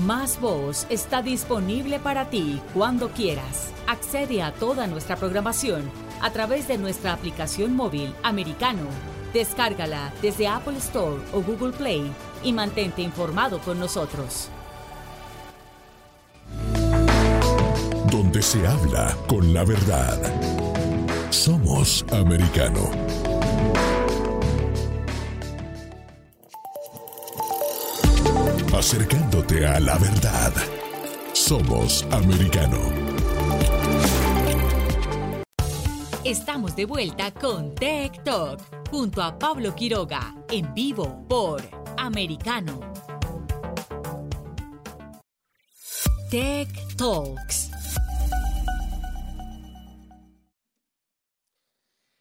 [0.06, 3.72] Más Voz está disponible para ti cuando quieras.
[3.88, 8.84] Accede a toda nuestra programación a través de nuestra aplicación móvil americano.
[9.34, 12.12] Descárgala desde Apple Store o Google Play
[12.44, 14.50] y mantente informado con nosotros.
[18.12, 20.20] Donde se habla con la verdad.
[21.30, 22.90] Somos americano.
[28.80, 30.54] Acercándote a la verdad.
[31.34, 33.19] Somos americano.
[36.30, 38.62] Estamos de vuelta con Tech Talk
[38.92, 41.60] junto a Pablo Quiroga en vivo por
[41.98, 42.80] Americano.
[46.30, 47.72] Tech Talks.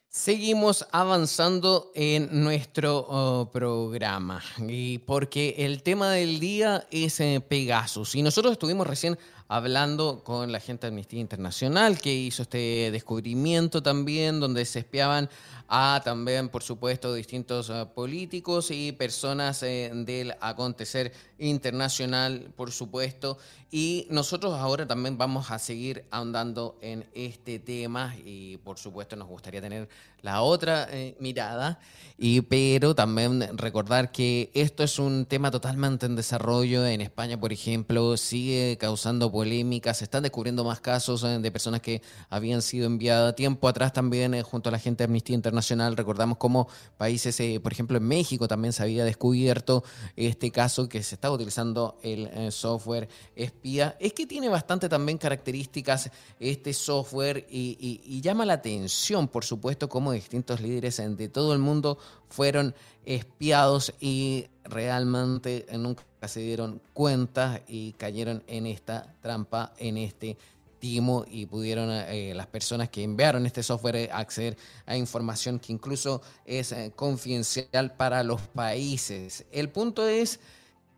[0.09, 8.15] Seguimos avanzando en nuestro oh, programa y porque el tema del día es eh, Pegasus
[8.15, 13.83] y nosotros estuvimos recién hablando con la gente de Amnistía Internacional que hizo este descubrimiento
[13.83, 15.29] también donde se espiaban
[15.69, 23.39] a también, por supuesto, distintos eh, políticos y personas eh, del acontecer internacional, por supuesto.
[23.71, 29.29] Y nosotros ahora también vamos a seguir ahondando en este tema y, por supuesto, nos
[29.29, 29.89] gustaría tener
[30.23, 31.79] la otra eh, mirada,
[32.17, 36.85] y, pero también recordar que esto es un tema totalmente en desarrollo.
[36.85, 42.03] En España, por ejemplo, sigue causando polémicas, se están descubriendo más casos de personas que
[42.31, 46.69] habían sido enviadas tiempo atrás también junto a la gente de Amnistía Internacional Recordamos cómo
[46.97, 49.85] países, eh, por ejemplo, en México también se había descubierto
[50.17, 53.97] este caso que se utilizando el eh, software espía.
[54.01, 60.13] Es que tiene bastante también características este software y, llama la atención, por supuesto, cómo
[60.13, 67.93] distintos líderes de todo el mundo fueron espiados y realmente nunca se dieron cuenta y
[67.93, 70.37] cayeron en esta trampa, en este
[70.81, 76.23] y pudieron eh, las personas que enviaron este software eh, acceder a información que incluso
[76.45, 79.45] es confidencial para los países.
[79.51, 80.41] El punto es,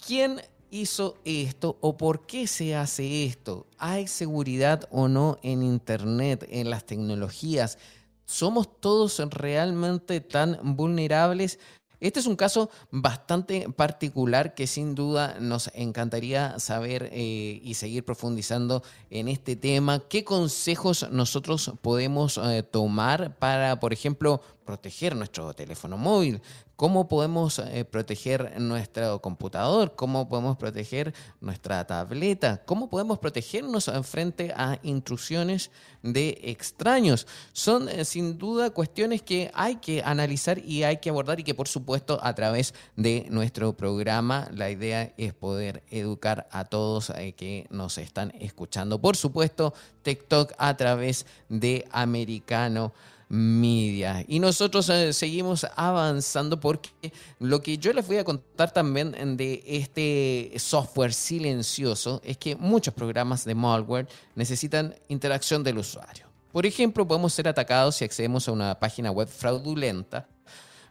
[0.04, 3.66] ¿quién hizo esto o por qué se hace esto?
[3.78, 7.78] ¿Hay seguridad o no en Internet, en las tecnologías?
[8.24, 11.58] ¿Somos todos realmente tan vulnerables?
[12.00, 18.04] Este es un caso bastante particular que sin duda nos encantaría saber eh, y seguir
[18.04, 20.00] profundizando en este tema.
[20.08, 26.40] ¿Qué consejos nosotros podemos eh, tomar para, por ejemplo, proteger nuestro teléfono móvil,
[26.76, 34.52] cómo podemos eh, proteger nuestro computador, cómo podemos proteger nuestra tableta, cómo podemos protegernos frente
[34.56, 35.72] a intrusiones
[36.04, 37.26] de extraños.
[37.52, 41.54] Son eh, sin duda cuestiones que hay que analizar y hay que abordar y que
[41.54, 47.32] por supuesto a través de nuestro programa la idea es poder educar a todos eh,
[47.32, 49.00] que nos están escuchando.
[49.00, 52.92] Por supuesto, TikTok a través de Americano
[53.30, 54.24] media.
[54.26, 59.62] Y nosotros eh, seguimos avanzando porque lo que yo les voy a contar también de
[59.66, 66.26] este software silencioso es que muchos programas de malware necesitan interacción del usuario.
[66.52, 70.26] Por ejemplo, podemos ser atacados si accedemos a una página web fraudulenta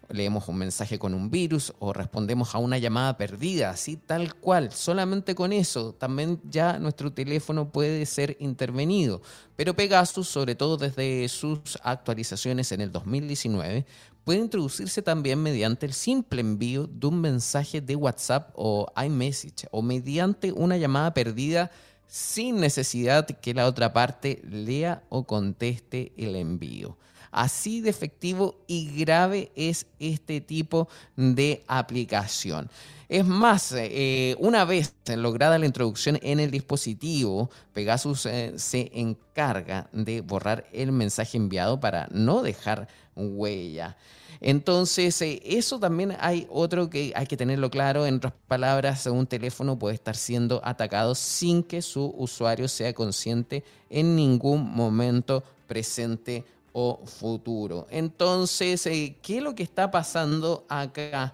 [0.10, 4.72] leemos un mensaje con un virus o respondemos a una llamada perdida, así tal cual.
[4.72, 9.22] Solamente con eso también ya nuestro teléfono puede ser intervenido.
[9.56, 13.86] Pero Pegasus, sobre todo desde sus actualizaciones en el 2019,
[14.24, 19.82] puede introducirse también mediante el simple envío de un mensaje de WhatsApp o iMessage o
[19.82, 21.72] mediante una llamada perdida
[22.08, 26.98] sin necesidad que la otra parte lea o conteste el envío.
[27.32, 32.70] Así de efectivo y grave es este tipo de aplicación.
[33.10, 39.90] Es más, eh, una vez lograda la introducción en el dispositivo, Pegasus eh, se encarga
[39.92, 43.98] de borrar el mensaje enviado para no dejar huella.
[44.42, 48.06] Entonces, eh, eso también hay otro que hay que tenerlo claro.
[48.06, 53.64] En otras palabras, un teléfono puede estar siendo atacado sin que su usuario sea consciente
[53.90, 57.88] en ningún momento presente o futuro.
[57.90, 61.34] Entonces, eh, ¿qué es lo que está pasando acá?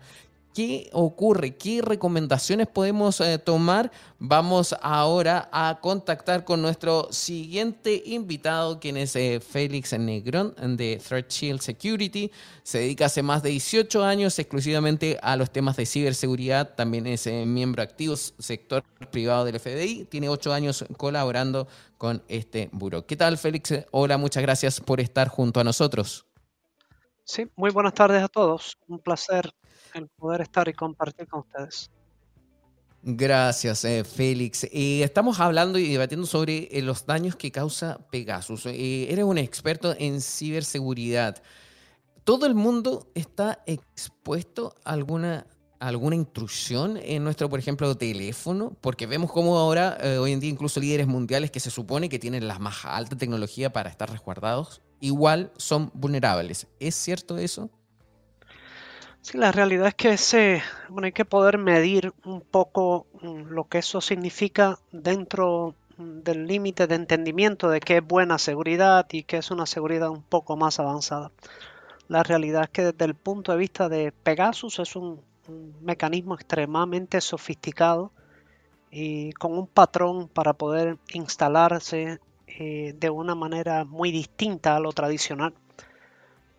[0.56, 1.58] ¿Qué ocurre?
[1.58, 3.92] ¿Qué recomendaciones podemos eh, tomar?
[4.20, 11.30] Vamos ahora a contactar con nuestro siguiente invitado, quien es eh, Félix Negrón de Threat
[11.30, 12.32] Shield Security.
[12.64, 16.74] Se dedica hace más de 18 años exclusivamente a los temas de ciberseguridad.
[16.74, 18.82] También es eh, miembro activo sector
[19.12, 20.06] privado del FDI.
[20.06, 23.06] Tiene 8 años colaborando con este buro.
[23.06, 23.74] ¿Qué tal, Félix?
[23.92, 26.26] Hola, muchas gracias por estar junto a nosotros.
[27.26, 28.78] Sí, muy buenas tardes a todos.
[28.88, 29.54] Un placer
[29.96, 31.90] el poder estar y compartir con ustedes.
[33.08, 34.64] Gracias, eh, Félix.
[34.64, 38.66] Eh, estamos hablando y debatiendo sobre eh, los daños que causa Pegasus.
[38.66, 41.42] eres un experto en ciberseguridad.
[42.24, 45.46] ¿Todo el mundo está expuesto a alguna,
[45.80, 48.76] alguna intrusión en nuestro, por ejemplo, teléfono?
[48.82, 52.48] Porque vemos cómo ahora, hoy en día, incluso líderes mundiales que se supone que tienen
[52.48, 56.66] la más alta tecnología para estar resguardados, igual son vulnerables.
[56.80, 57.70] ¿Es cierto eso?
[59.26, 63.64] Sí, la realidad es que se, bueno, hay que poder medir un poco mm, lo
[63.64, 69.24] que eso significa dentro mm, del límite de entendimiento de qué es buena seguridad y
[69.24, 71.32] qué es una seguridad un poco más avanzada.
[72.08, 75.20] La realidad es que desde el punto de vista de Pegasus es un,
[75.82, 78.12] mecanismo extremadamente sofisticado
[78.92, 84.92] y con un patrón para poder instalarse eh, de una manera muy distinta a lo
[84.92, 85.56] tradicional.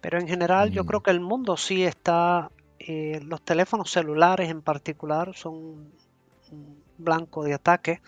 [0.01, 0.87] Pero en general yo mm.
[0.87, 2.51] creo que el mundo sí está
[2.87, 5.91] eh, los teléfonos celulares en particular son
[6.99, 8.01] blanco de ataque.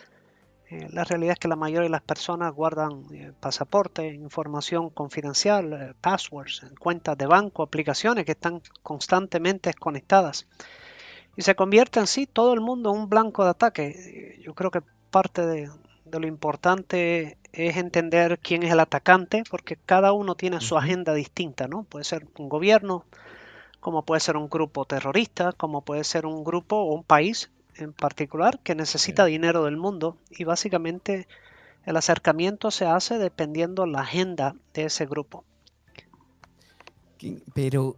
[0.71, 5.97] Eh, la realidad es que la mayoría de las personas guardan eh, pasaporte, información confidencial,
[6.01, 10.47] passwords, cuentas de banco, aplicaciones que están constantemente conectadas.
[11.37, 14.41] Y se convierte en sí todo el mundo en un blanco de ataque.
[14.45, 15.71] Yo creo que parte de,
[16.05, 21.15] de lo importante es entender quién es el atacante, porque cada uno tiene su agenda
[21.15, 21.85] distinta, ¿no?
[21.85, 23.05] Puede ser un gobierno,
[23.81, 27.93] como puede ser un grupo terrorista, como puede ser un grupo o un país en
[27.93, 31.29] particular que necesita dinero del mundo y básicamente
[31.85, 35.45] el acercamiento se hace dependiendo la agenda de ese grupo.
[37.55, 37.97] Pero,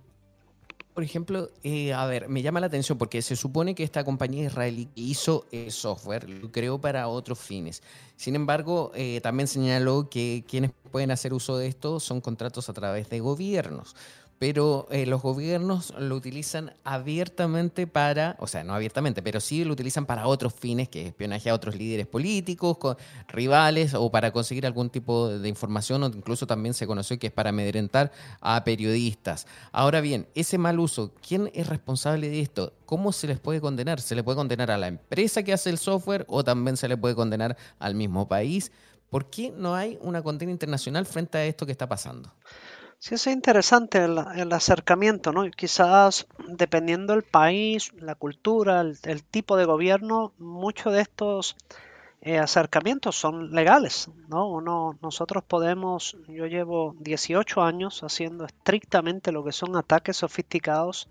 [0.94, 4.46] por ejemplo, eh, a ver, me llama la atención porque se supone que esta compañía
[4.46, 7.82] israelí hizo el software, lo creó para otros fines.
[8.16, 12.72] Sin embargo, eh, también señaló que quienes pueden hacer uso de esto son contratos a
[12.72, 13.94] través de gobiernos
[14.40, 19.74] pero eh, los gobiernos lo utilizan abiertamente para, o sea, no abiertamente, pero sí lo
[19.74, 22.96] utilizan para otros fines, que es espionaje a otros líderes políticos,
[23.28, 27.32] rivales, o para conseguir algún tipo de información, o incluso también se conoció que es
[27.34, 29.46] para amedrentar a periodistas.
[29.72, 32.72] Ahora bien, ese mal uso, ¿quién es responsable de esto?
[32.86, 34.00] ¿Cómo se les puede condenar?
[34.00, 36.96] ¿Se le puede condenar a la empresa que hace el software o también se le
[36.96, 38.72] puede condenar al mismo país?
[39.10, 42.32] ¿Por qué no hay una condena internacional frente a esto que está pasando?
[43.02, 45.50] Sí, es interesante el, acercamiento, ¿no?
[45.50, 51.56] Quizás dependiendo del país, la cultura, el, tipo de gobierno, muchos de estos
[52.20, 54.50] eh, acercamientos son legales, ¿no?
[54.50, 61.08] Uno, nosotros podemos, yo llevo 18 años haciendo estrictamente lo que son ataques sofisticados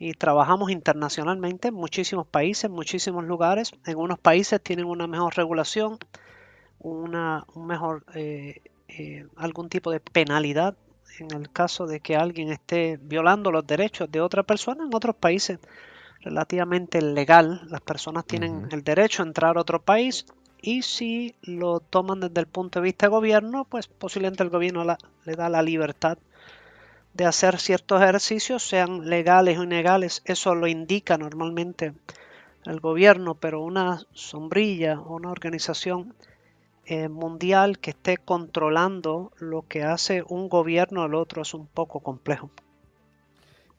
[0.00, 3.70] y trabajamos internacionalmente en muchísimos países, en muchísimos lugares.
[3.86, 5.96] En unos países tienen una mejor regulación,
[6.80, 10.76] una, un mejor, eh, eh, algún tipo de penalidad
[11.18, 15.16] en el caso de que alguien esté violando los derechos de otra persona, en otros
[15.16, 15.58] países
[16.20, 20.26] relativamente legal, las personas tienen el derecho a entrar a otro país
[20.60, 24.84] y si lo toman desde el punto de vista de gobierno, pues posiblemente el gobierno
[25.24, 26.16] le da la libertad
[27.12, 31.92] de hacer ciertos ejercicios, sean legales o ilegales, eso lo indica normalmente
[32.64, 36.14] el gobierno, pero una sombrilla o una organización
[36.86, 42.00] eh, mundial que esté controlando lo que hace un gobierno al otro es un poco
[42.00, 42.50] complejo.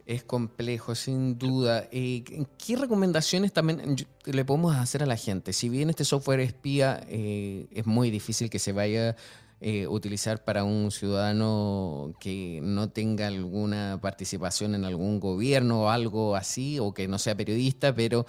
[0.06, 1.88] Es complejo, sin duda.
[1.92, 2.24] Eh,
[2.58, 3.96] ¿Qué recomendaciones también
[4.26, 5.54] le podemos hacer a la gente?
[5.54, 10.64] Si bien este software espía eh, es muy difícil que se vaya a utilizar para
[10.64, 17.08] un ciudadano que no tenga alguna participación en algún gobierno o algo así, o que
[17.08, 18.28] no sea periodista, pero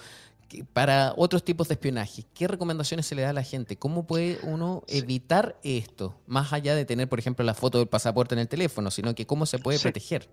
[0.73, 3.77] para otros tipos de espionaje, ¿qué recomendaciones se le da a la gente?
[3.77, 6.15] ¿Cómo puede uno evitar esto?
[6.27, 9.27] Más allá de tener, por ejemplo, la foto del pasaporte en el teléfono, sino que
[9.27, 10.29] cómo se puede proteger.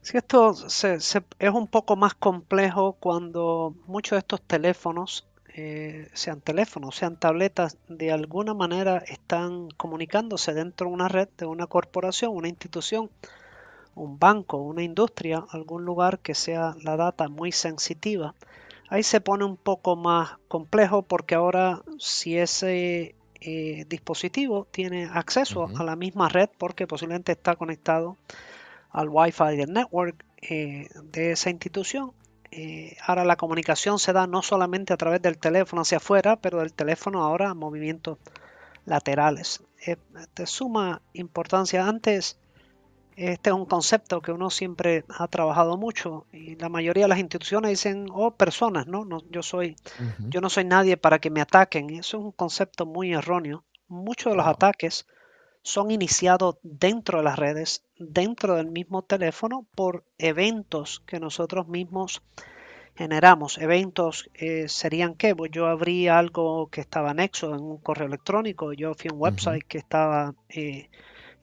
[0.00, 6.94] Sí, esto es un poco más complejo cuando muchos de estos teléfonos, eh, sean teléfonos,
[6.94, 12.48] sean tabletas, de alguna manera están comunicándose dentro de una red de una corporación, una
[12.48, 13.10] institución,
[13.96, 18.34] un banco, una industria, algún lugar que sea la data muy sensitiva.
[18.90, 25.68] Ahí se pone un poco más complejo porque ahora si ese eh, dispositivo tiene acceso
[25.76, 28.16] a la misma red porque posiblemente está conectado
[28.90, 32.12] al Wi-Fi del network eh, de esa institución.
[32.50, 36.60] Eh, ahora la comunicación se da no solamente a través del teléfono hacia afuera, pero
[36.60, 38.16] del teléfono ahora a movimientos
[38.86, 39.62] laterales.
[40.34, 41.86] de suma importancia.
[41.86, 42.38] Antes
[43.18, 47.18] este es un concepto que uno siempre ha trabajado mucho y la mayoría de las
[47.18, 49.04] instituciones dicen, oh, personas, ¿no?
[49.04, 49.74] no yo, soy,
[50.28, 51.90] yo no soy nadie para que me ataquen.
[51.90, 53.64] Eso es un concepto muy erróneo.
[53.88, 55.08] Muchos de los ataques
[55.62, 62.22] son iniciados dentro de las redes, dentro del mismo teléfono, por eventos que nosotros mismos
[62.94, 63.58] generamos.
[63.58, 68.72] Eventos eh, serían que pues yo abrí algo que estaba anexo en un correo electrónico,
[68.72, 70.36] yo fui a un website que estaba...
[70.48, 70.88] Eh,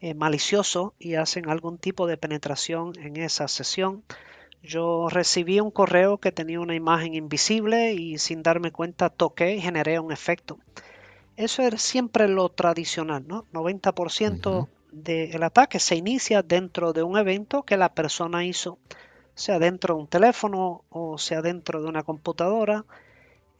[0.01, 4.03] eh, malicioso y hacen algún tipo de penetración en esa sesión.
[4.61, 9.61] Yo recibí un correo que tenía una imagen invisible y sin darme cuenta toqué y
[9.61, 10.59] generé un efecto.
[11.37, 13.45] Eso es siempre lo tradicional, ¿no?
[13.51, 18.79] 90% del ataque se inicia dentro de un evento que la persona hizo,
[19.33, 22.85] sea dentro de un teléfono o sea dentro de una computadora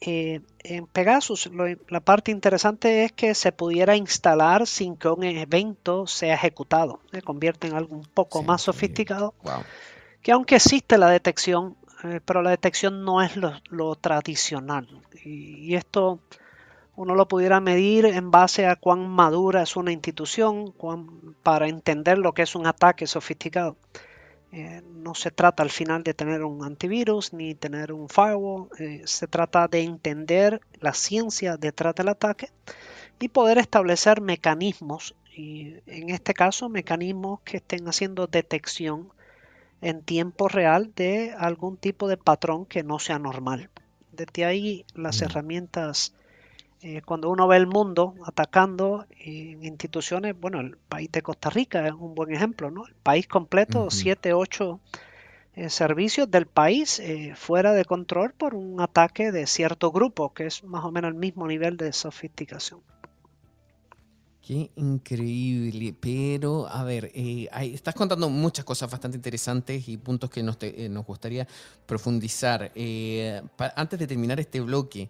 [0.01, 1.49] eh, en Pegasus
[1.89, 6.99] la parte interesante es que se pudiera instalar sin que un evento sea ejecutado.
[7.11, 9.33] Se convierte en algo un poco más sofisticado.
[10.21, 14.87] Que aunque existe la detección, eh, pero la detección no es lo, tradicional.
[15.23, 16.19] Y, esto
[16.95, 20.73] uno lo pudiera medir en base a cuán madura es una institución
[21.43, 23.75] para entender lo que es un ataque sofisticado.
[24.57, 29.01] Eh, no se trata al final de tener un antivirus ni tener un firewall, eh,
[29.03, 32.51] se trata de entender la ciencia detrás del ataque
[33.19, 39.09] y poder establecer mecanismos, y en este caso mecanismos que estén haciendo detección
[39.81, 43.69] en tiempo real de algún tipo de patrón que no sea normal.
[44.13, 45.25] Desde ahí las mm.
[45.25, 46.13] herramientas
[46.87, 51.87] eh, cuando uno ve el mundo atacando en instituciones, bueno, el país de Costa Rica
[51.87, 52.85] es un buen ejemplo, ¿no?
[52.85, 54.79] El país completo, siete, ocho
[55.55, 60.45] eh, servicios del país eh, fuera de control por un ataque de cierto grupo, que
[60.45, 62.81] es más o menos el mismo nivel de sofisticación.
[64.45, 70.59] Qué increíble, pero a ver, estás contando muchas cosas bastante interesantes y puntos que nos,
[70.91, 71.47] nos gustaría
[71.87, 72.71] profundizar.
[73.75, 75.09] antes de terminar este bloque,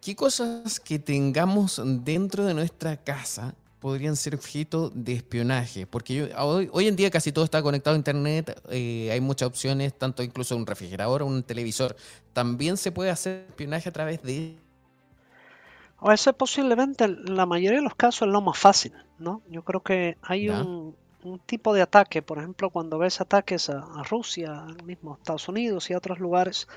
[0.00, 5.86] ¿Qué cosas que tengamos dentro de nuestra casa podrían ser objeto de espionaje?
[5.86, 10.22] Porque hoy, en día casi todo está conectado a Internet, eh, hay muchas opciones, tanto
[10.22, 11.96] incluso un refrigerador o un televisor.
[12.32, 14.56] También se puede hacer espionaje a través de...
[15.98, 19.42] O ese posiblemente en la mayoría de los casos es lo más fácil, ¿no?
[19.48, 20.94] Yo creo que hay un,
[21.46, 25.90] tipo de ataque, por ejemplo, cuando ves ataques a, a Rusia, al mismo Estados Unidos
[25.90, 26.68] y a otros lugares,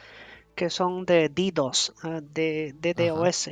[0.59, 3.51] que son de DDoS, ah, de DDoS.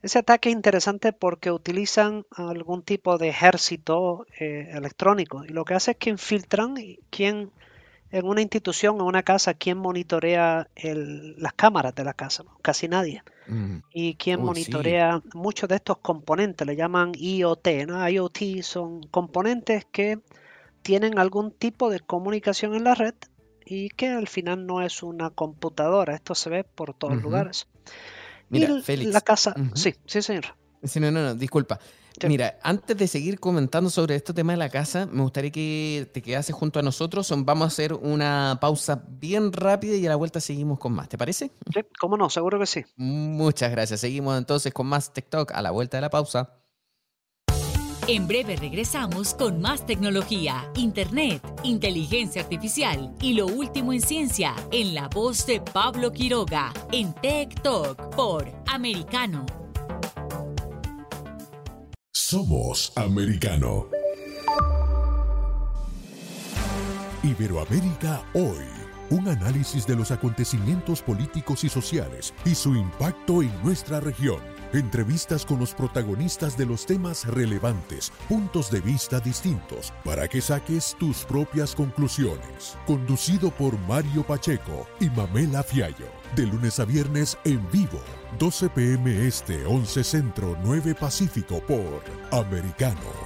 [0.00, 5.74] Ese ataque es interesante porque utilizan algún tipo de ejército eh, electrónico y lo que
[5.74, 6.76] hace es que infiltran
[7.10, 7.50] quién
[8.12, 13.24] en una institución, en una casa, quién monitorea las cámaras de la casa, casi nadie.
[13.48, 13.78] Mm.
[13.92, 18.08] Y quién monitorea muchos de estos componentes, le llaman IoT, ¿no?
[18.08, 20.20] IoT son componentes que
[20.82, 23.14] tienen algún tipo de comunicación en la red
[23.66, 26.14] y que al final no es una computadora.
[26.14, 27.66] Esto se ve por todos lugares.
[28.48, 29.12] Mira, Félix.
[29.12, 29.54] La casa.
[29.74, 30.44] Sí, sí, señor.
[30.84, 31.80] Sí, no, no, no, disculpa.
[32.26, 36.22] Mira, antes de seguir comentando sobre este tema de la casa, me gustaría que te
[36.22, 37.30] quedases junto a nosotros.
[37.44, 41.08] Vamos a hacer una pausa bien rápida y a la vuelta seguimos con más.
[41.08, 41.50] ¿Te parece?
[41.74, 42.84] Sí, cómo no, seguro que sí.
[42.96, 44.00] Muchas gracias.
[44.00, 46.54] Seguimos entonces con más TikTok a la vuelta de la pausa.
[48.08, 54.94] En breve regresamos con más tecnología, internet, inteligencia artificial y lo último en ciencia en
[54.94, 59.44] la voz de Pablo Quiroga en Tech Talk por Americano.
[62.12, 63.88] Somos Americano.
[67.24, 68.66] Iberoamérica hoy.
[69.10, 74.55] Un análisis de los acontecimientos políticos y sociales y su impacto en nuestra región.
[74.72, 80.96] Entrevistas con los protagonistas de los temas relevantes, puntos de vista distintos, para que saques
[80.98, 82.76] tus propias conclusiones.
[82.86, 86.08] Conducido por Mario Pacheco y Mamela Fiallo.
[86.34, 88.00] De lunes a viernes en vivo,
[88.38, 92.02] 12 pm este, 11 centro, 9 pacífico por
[92.32, 93.25] Americano.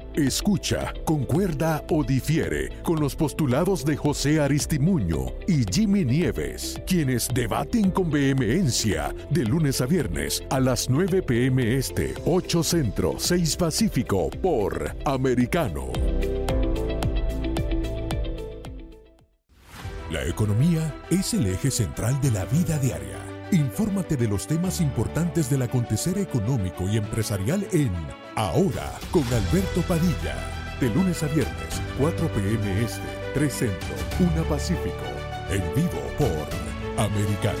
[0.15, 7.91] Escucha, concuerda o difiere con los postulados de José Aristimuño y Jimmy Nieves, quienes debaten
[7.91, 14.29] con vehemencia de lunes a viernes a las 9 pm este, 8 centro, 6 pacífico
[14.29, 15.87] por Americano.
[20.11, 23.30] La economía es el eje central de la vida diaria.
[23.51, 27.91] Infórmate de los temas importantes del acontecer económico y empresarial en
[28.35, 30.37] Ahora con Alberto Padilla.
[30.79, 32.81] De lunes a viernes, 4 p.m.
[32.81, 33.01] Este,
[33.33, 35.03] 3 Centro, 1 Pacífico.
[35.49, 37.59] En vivo por Americano.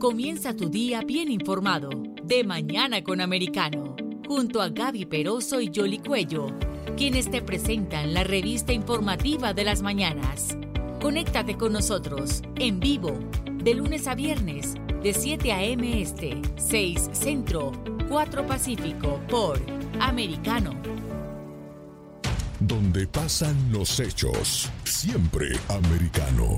[0.00, 1.88] Comienza tu día bien informado.
[2.24, 3.94] De mañana con Americano.
[4.26, 6.48] Junto a Gaby Peroso y Jolly Cuello,
[6.96, 10.56] quienes te presentan la revista informativa de las mañanas.
[11.00, 13.18] Conéctate con nosotros en vivo
[13.52, 16.00] de lunes a viernes de 7 a.m.
[16.00, 17.72] Este, 6 Centro,
[18.08, 19.60] 4 Pacífico por
[20.00, 20.72] Americano.
[22.60, 26.56] Donde pasan los hechos, siempre americano.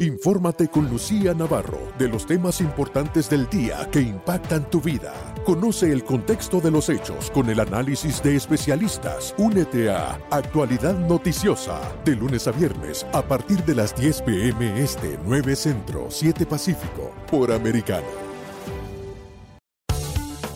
[0.00, 5.12] Infórmate con Lucía Navarro de los temas importantes del día que impactan tu vida.
[5.44, 9.34] Conoce el contexto de los hechos con el análisis de especialistas.
[9.38, 15.16] Únete a Actualidad Noticiosa de lunes a viernes a partir de las 10 pm este
[15.24, 18.06] 9 Centro 7 Pacífico por Americano.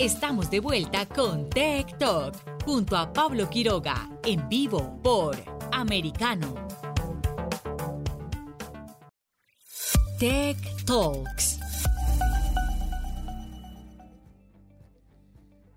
[0.00, 2.34] Estamos de vuelta con Tech Talk
[2.64, 5.36] junto a Pablo Quiroga en vivo por
[5.70, 6.54] Americano.
[10.18, 11.60] Tech Talks.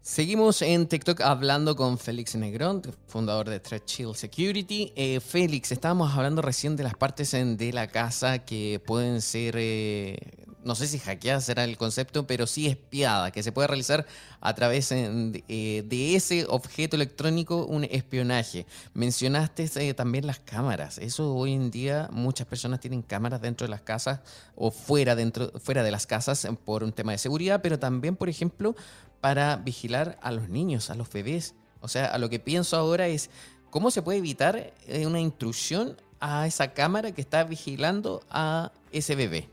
[0.02, 4.94] Seguimos en TikTok hablando con Félix Negrón, fundador de Threat Shield Security.
[4.96, 10.18] Eh, Félix, estábamos hablando recién de las partes de la casa que pueden ser, eh,
[10.64, 14.06] no sé si hackeadas será el concepto, pero sí espiada, que se puede realizar
[14.40, 18.66] a través eh, de ese objeto electrónico un espionaje.
[18.94, 20.98] Mencionaste también las cámaras.
[20.98, 24.20] Eso hoy en día muchas personas tienen cámaras dentro de las casas
[24.56, 28.30] o fuera, dentro, fuera de las casas por un tema de seguridad, pero también, por
[28.30, 28.76] ejemplo,
[29.20, 31.56] para vigilar a los niños, a los bebés.
[31.80, 33.30] O sea, a lo que pienso ahora es
[33.70, 39.16] cómo se puede evitar eh, una intrusión a esa cámara que está vigilando a ese
[39.16, 39.50] bebé.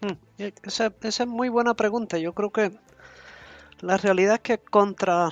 [0.00, 0.12] Hmm,
[0.62, 2.18] esa, es muy buena pregunta.
[2.18, 2.78] Yo creo que
[3.80, 5.30] la realidad es que contra,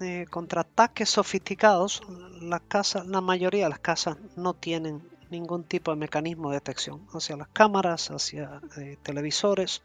[0.00, 2.02] eh, ataques sofisticados,
[2.40, 7.48] la mayoría de las casas no tienen ningún tipo de mecanismo de detección hacia las
[7.48, 9.82] cámaras, hacia eh, televisores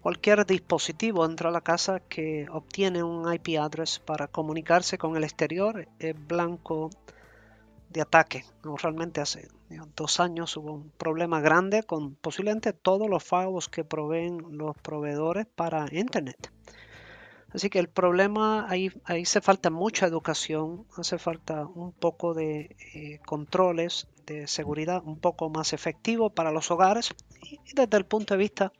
[0.00, 5.24] cualquier dispositivo dentro de la casa que obtiene un IP address para comunicarse con el
[5.24, 6.90] exterior es blanco
[7.90, 8.44] de ataque.
[8.82, 9.48] realmente hace
[9.96, 15.46] dos años hubo un problema grande con posiblemente todos los firewalls que proveen los proveedores
[15.46, 16.50] para Internet.
[17.52, 22.76] Así que el problema ahí, ahí hace falta mucha educación, hace falta un poco de
[22.94, 27.10] eh, controles de seguridad un poco más efectivo para los hogares
[27.42, 28.72] y desde el punto de vista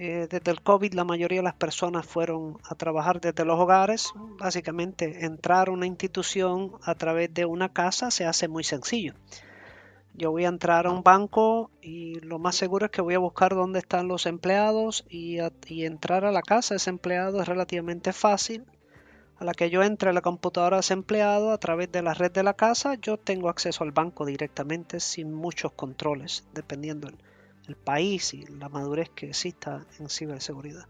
[0.00, 4.12] eh, desde el COVID la mayoría de las personas fueron a trabajar desde los hogares.
[4.38, 9.14] Básicamente entrar a una institución a través de una casa se hace muy sencillo.
[10.18, 13.20] Yo voy a entrar a un banco y lo más seguro es que voy a
[13.20, 15.38] buscar dónde están los empleados y,
[15.84, 18.64] entrar a la casa de ese empleado es relativamente fácil.
[19.38, 22.14] A la que yo entre a la computadora de ese empleado a través de la
[22.14, 27.18] red de la casa, yo tengo acceso al banco directamente sin muchos controles, dependiendo del,
[27.68, 30.88] el país y la madurez que exista en ciberseguridad.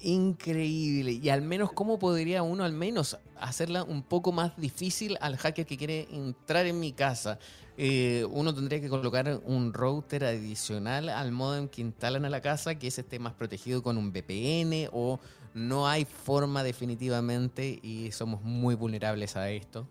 [0.00, 1.12] Increíble.
[1.12, 5.66] Y al menos, ¿cómo podría uno al menos hacerla un poco más difícil al hacker
[5.66, 7.38] que quiere entrar en mi casa?
[7.78, 12.74] Eh, uno tendría que colocar un router adicional al modem que instalan a la casa,
[12.74, 15.20] que ese esté más protegido con un VPN o
[15.54, 19.86] no hay forma definitivamente y somos muy vulnerables a esto.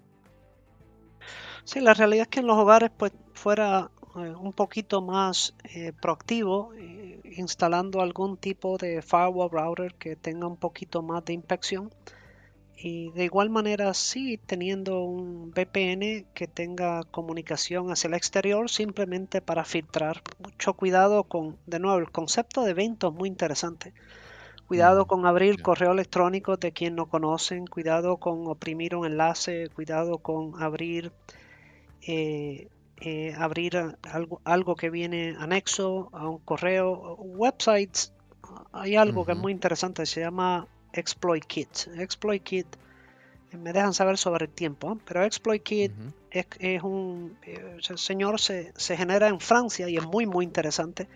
[1.64, 6.74] Sí, la realidad es que en los hogares, pues fuera un poquito más eh, proactivo,
[6.78, 11.91] eh, instalando algún tipo de firewall router que tenga un poquito más de inspección.
[12.78, 19.41] Y de igual manera, sí, teniendo un VPN que tenga comunicación hacia el exterior simplemente
[19.41, 20.22] para filtrar.
[20.39, 23.93] Mucho cuidado con, de nuevo, el concepto de evento es muy interesante.
[24.68, 30.18] Cuidado con abrir correo electrónico de quien no conocen, cuidado con oprimir un enlace, cuidado
[30.18, 31.11] con abrir
[32.07, 32.68] eh,
[33.01, 37.15] eh, abrir algo, algo que viene anexo a un correo.
[37.15, 38.13] Websites,
[38.71, 41.69] hay algo que es muy interesante, se llama Exploit Kit.
[41.97, 42.67] Exploit Kit,
[43.51, 45.91] eh, me dejan saber sobre el tiempo, pero Exploit Kit
[46.31, 47.37] es, un
[47.95, 51.07] señor se, se genera en Francia y es muy muy interesante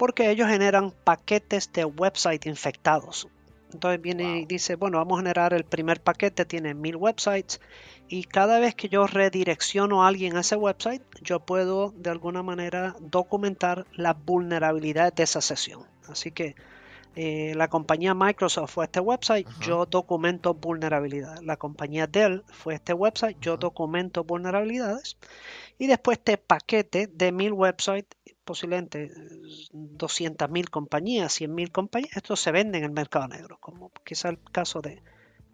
[0.00, 3.28] porque ellos generan paquetes de website infectados.
[3.72, 7.60] Entonces viene y dice, bueno, vamos a generar el primer paquete, tiene mil websites
[8.08, 12.42] y cada vez que yo redirecciono a alguien a ese website, yo puedo de alguna
[12.42, 15.84] manera documentar las vulnerabilidades de esa sesión.
[16.08, 16.56] Así que
[17.16, 21.42] eh, la compañía Microsoft fue a este website, yo documento vulnerabilidades.
[21.42, 25.16] La compañía Dell fue a este website, yo documento vulnerabilidades.
[25.78, 29.10] Y después este paquete de mil websites, posiblemente
[29.72, 34.80] 200.000 compañías, 100.000 compañías, esto se vende en el mercado negro, como quizá el caso
[34.80, 35.02] de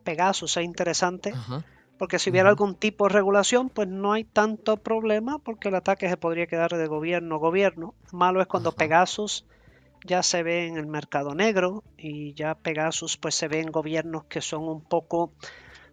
[0.04, 1.32] Pegasus sea interesante.
[1.98, 6.08] Porque si hubiera algún tipo de regulación, pues no hay tanto problema porque el ataque
[6.10, 7.94] se podría quedar de gobierno a gobierno.
[8.12, 9.46] Malo es cuando Pegasus
[10.06, 14.24] ya se ve en el mercado negro y ya Pegasus pues se ve en gobiernos
[14.24, 15.32] que son un poco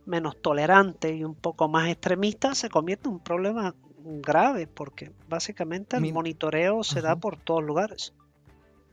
[0.05, 5.97] menos tolerantes y un poco más extremistas, se convierte en un problema grave porque básicamente
[5.97, 8.13] el monitoreo se da por todos lugares.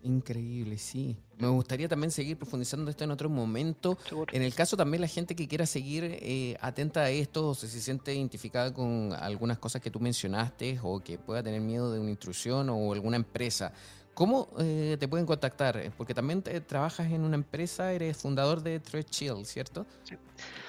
[0.02, 1.16] Increíble, sí.
[1.38, 3.98] Me gustaría también seguir profundizando esto en otro momento.
[4.32, 7.68] En el caso también la gente que quiera seguir eh, atenta a esto o si
[7.68, 12.00] se siente identificada con algunas cosas que tú mencionaste o que pueda tener miedo de
[12.00, 13.72] una intrusión o alguna empresa,
[14.20, 15.80] ¿cómo eh, te pueden contactar?
[15.96, 19.86] Porque también trabajas en una empresa, eres fundador de Threat Shield, ¿cierto?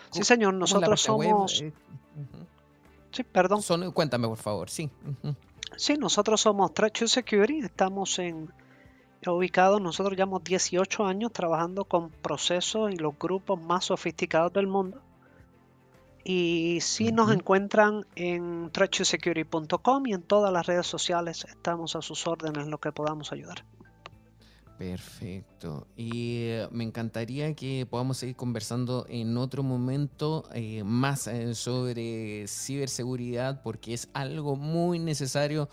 [0.09, 0.53] Sí, señor.
[0.53, 1.61] Nosotros somos...
[1.61, 1.73] Eh,
[3.11, 3.61] sí, perdón.
[3.91, 4.69] cuéntame, por favor.
[4.69, 4.89] Sí.
[5.75, 7.59] Sí, nosotros somos Threat Shield Security.
[7.59, 8.53] Estamos en
[9.27, 15.01] ubicado, nosotros llevamos 18 años trabajando con procesos y los grupos más sofisticados del mundo.
[16.23, 22.27] Y si nos encuentran en threatsecurity.com y en todas las redes sociales estamos a sus
[22.27, 23.63] órdenes en lo que podamos ayudar.
[24.81, 25.85] Perfecto.
[25.95, 32.47] Y eh, me encantaría que podamos seguir conversando en otro momento eh, más eh, sobre
[32.47, 35.69] ciberseguridad porque es algo muy necesario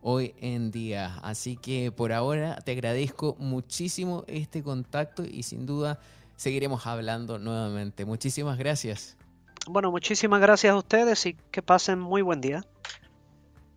[0.00, 1.18] hoy en día.
[1.24, 5.98] Así que por ahora te agradezco muchísimo este contacto y sin duda
[6.36, 8.04] seguiremos hablando nuevamente.
[8.04, 9.16] Muchísimas gracias.
[9.66, 12.64] Bueno, muchísimas gracias a ustedes y que pasen muy buen día.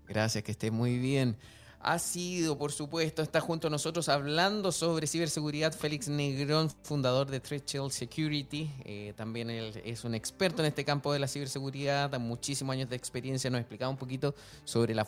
[0.08, 1.38] Gracias, que esté muy bien
[1.86, 7.40] ha sido, por supuesto, está junto a nosotros hablando sobre ciberseguridad Félix Negrón, fundador de
[7.40, 8.72] Threshold Security.
[8.84, 12.96] Eh, también él es un experto en este campo de la ciberseguridad, muchísimos años de
[12.96, 13.52] experiencia.
[13.52, 14.34] Nos explicaba un poquito
[14.64, 15.08] sobre las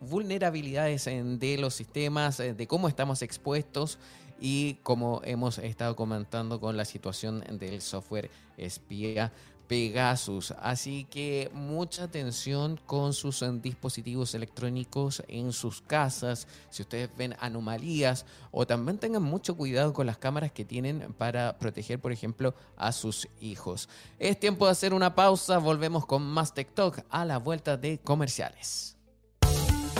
[0.00, 3.98] vulnerabilidades de los sistemas, eh, de cómo estamos expuestos
[4.38, 9.32] y cómo hemos estado comentando con la situación del software espía
[9.68, 10.52] Pegasus.
[10.60, 16.48] Así que mucha atención con sus dispositivos electrónicos en sus casas.
[16.70, 21.58] Si ustedes ven anomalías o también tengan mucho cuidado con las cámaras que tienen para
[21.58, 23.88] proteger, por ejemplo, a sus hijos.
[24.18, 25.58] Es tiempo de hacer una pausa.
[25.58, 28.97] Volvemos con más TikTok a la vuelta de comerciales.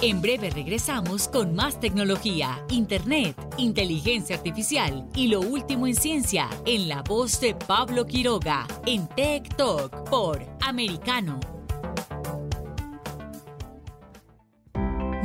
[0.01, 6.88] En breve regresamos con más tecnología, internet, inteligencia artificial y lo último en ciencia en
[6.88, 11.58] la voz de Pablo Quiroga en Tech Talk por Americano.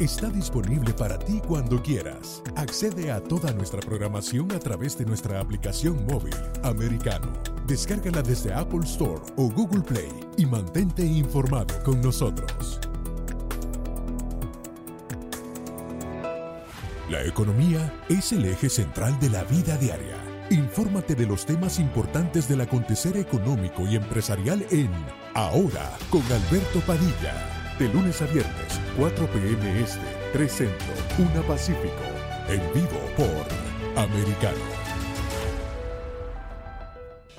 [0.00, 2.42] está disponible para ti cuando quieras.
[2.56, 7.32] Accede a toda nuestra programación a través de nuestra aplicación móvil americano
[7.70, 12.80] Descárgala desde Apple Store o Google Play y mantente informado con nosotros.
[17.08, 20.16] La economía es el eje central de la vida diaria.
[20.50, 24.90] Infórmate de los temas importantes del acontecer económico y empresarial en
[25.34, 27.59] Ahora con Alberto Padilla.
[27.80, 29.80] De lunes a viernes, 4 p.m.
[29.80, 30.00] Este,
[30.34, 30.86] 3 Centro,
[31.18, 32.04] 1 Pacífico.
[32.46, 34.58] En vivo por Americano.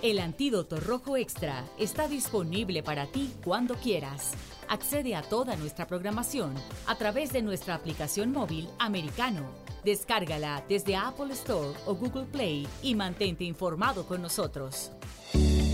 [0.02, 4.32] El antídoto rojo extra está disponible para ti cuando quieras.
[4.68, 6.56] Accede a toda nuestra programación
[6.88, 9.48] a través de nuestra aplicación móvil americano.
[9.86, 14.92] Descárgala desde Apple Store o Google Play y mantente informado con nosotros.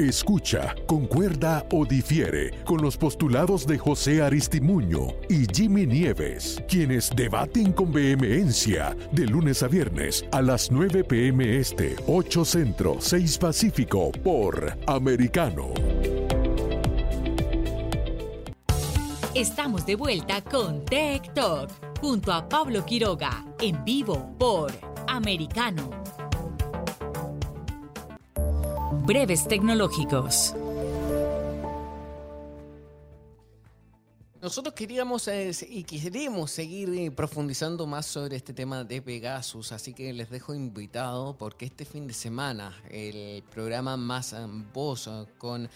[0.00, 7.74] Escucha, concuerda o difiere con los postulados de José Aristimuño y Jimmy Nieves, quienes debaten
[7.74, 14.10] con vehemencia de lunes a viernes a las 9 pm este, 8 Centro, 6 Pacífico
[14.10, 15.74] por Americano.
[19.34, 21.68] Estamos de vuelta con Tech Talk
[22.00, 24.72] junto a Pablo Quiroga en vivo por
[25.08, 25.99] Americano.
[29.10, 30.54] Breves tecnológicos.
[34.40, 39.94] Nosotros queríamos eh, y queremos seguir eh, profundizando más sobre este tema de Pegasus, así
[39.94, 44.32] que les dejo invitado porque este fin de semana el programa Más
[44.72, 45.68] Voz con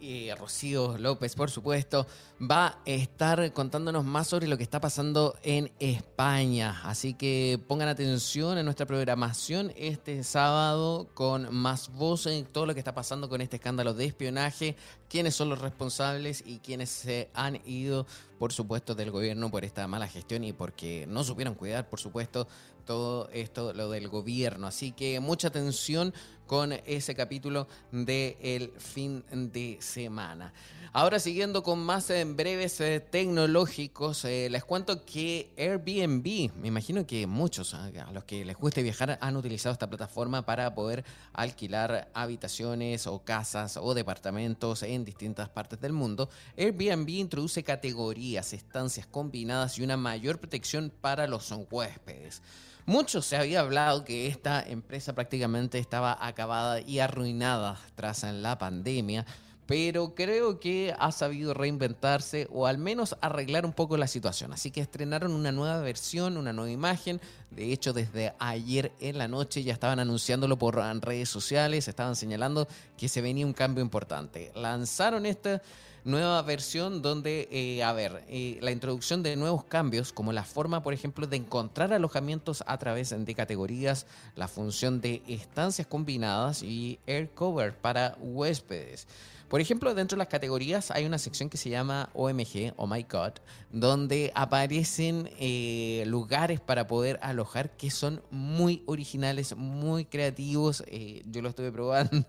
[0.00, 2.06] y Rocío López, por supuesto,
[2.40, 6.80] va a estar contándonos más sobre lo que está pasando en España.
[6.84, 12.74] Así que pongan atención en nuestra programación este sábado con más voz en todo lo
[12.74, 14.76] que está pasando con este escándalo de espionaje,
[15.08, 18.06] quiénes son los responsables y quiénes se han ido,
[18.38, 22.46] por supuesto, del gobierno por esta mala gestión y porque no supieron cuidar, por supuesto,
[22.88, 24.66] todo esto, lo del gobierno.
[24.66, 26.14] Así que mucha atención
[26.46, 30.54] con ese capítulo del fin de semana.
[30.94, 37.06] Ahora siguiendo con más en breves eh, tecnológicos, eh, les cuento que Airbnb, me imagino
[37.06, 41.04] que muchos ah, a los que les guste viajar han utilizado esta plataforma para poder
[41.34, 46.30] alquilar habitaciones o casas o departamentos en distintas partes del mundo.
[46.56, 52.40] Airbnb introduce categorías, estancias combinadas y una mayor protección para los huéspedes.
[52.86, 59.26] Mucho se había hablado que esta empresa prácticamente estaba acabada y arruinada tras la pandemia,
[59.68, 64.50] pero creo que ha sabido reinventarse o al menos arreglar un poco la situación.
[64.54, 67.20] Así que estrenaron una nueva versión, una nueva imagen.
[67.50, 72.66] De hecho, desde ayer en la noche ya estaban anunciándolo por redes sociales, estaban señalando
[72.96, 74.52] que se venía un cambio importante.
[74.54, 75.60] Lanzaron esta
[76.02, 80.82] nueva versión donde, eh, a ver, eh, la introducción de nuevos cambios, como la forma,
[80.82, 86.98] por ejemplo, de encontrar alojamientos a través de categorías, la función de estancias combinadas y
[87.06, 89.06] air cover para huéspedes.
[89.48, 93.02] Por ejemplo, dentro de las categorías hay una sección que se llama OMG, Oh My
[93.02, 93.32] God,
[93.72, 100.82] donde aparecen eh, lugares para poder alojar que son muy originales, muy creativos.
[100.86, 102.26] Eh, yo lo estuve probando,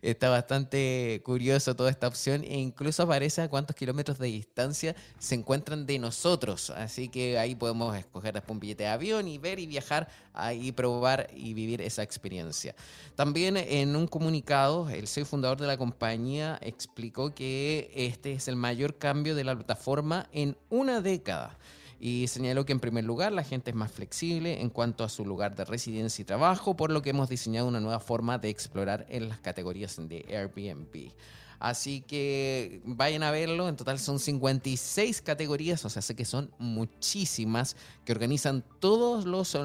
[0.00, 5.34] está bastante curioso toda esta opción e incluso aparece a cuántos kilómetros de distancia se
[5.34, 6.70] encuentran de nosotros.
[6.70, 11.28] Así que ahí podemos escoger un billete de avión y ver y viajar ahí, probar
[11.34, 12.74] y vivir esa experiencia.
[13.16, 16.21] También en un comunicado, el CEO fundador de la compañía,
[16.60, 21.58] explicó que este es el mayor cambio de la plataforma en una década
[22.00, 25.24] y señaló que en primer lugar la gente es más flexible en cuanto a su
[25.24, 29.06] lugar de residencia y trabajo, por lo que hemos diseñado una nueva forma de explorar
[29.08, 31.12] en las categorías de Airbnb.
[31.60, 33.68] Así que vayan a verlo.
[33.68, 39.56] En total son 56 categorías, o sea, sé que son muchísimas que organizan todos los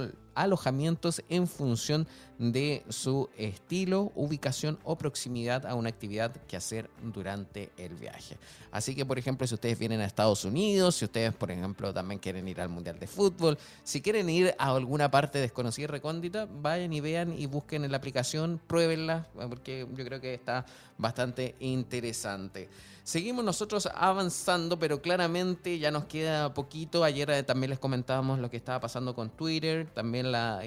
[0.42, 2.08] alojamientos en función
[2.38, 8.38] de su estilo, ubicación o proximidad a una actividad que hacer durante el viaje.
[8.72, 12.20] Así que, por ejemplo, si ustedes vienen a Estados Unidos, si ustedes, por ejemplo, también
[12.20, 16.48] quieren ir al Mundial de Fútbol, si quieren ir a alguna parte desconocida y recóndita,
[16.62, 20.66] vayan y vean y busquen en la aplicación, pruébenla, porque yo creo que está
[20.98, 22.70] bastante interesante.
[23.08, 27.06] Seguimos nosotros avanzando, pero claramente ya nos queda poquito.
[27.06, 30.62] Ayer eh, también les comentábamos lo que estaba pasando con Twitter, también la,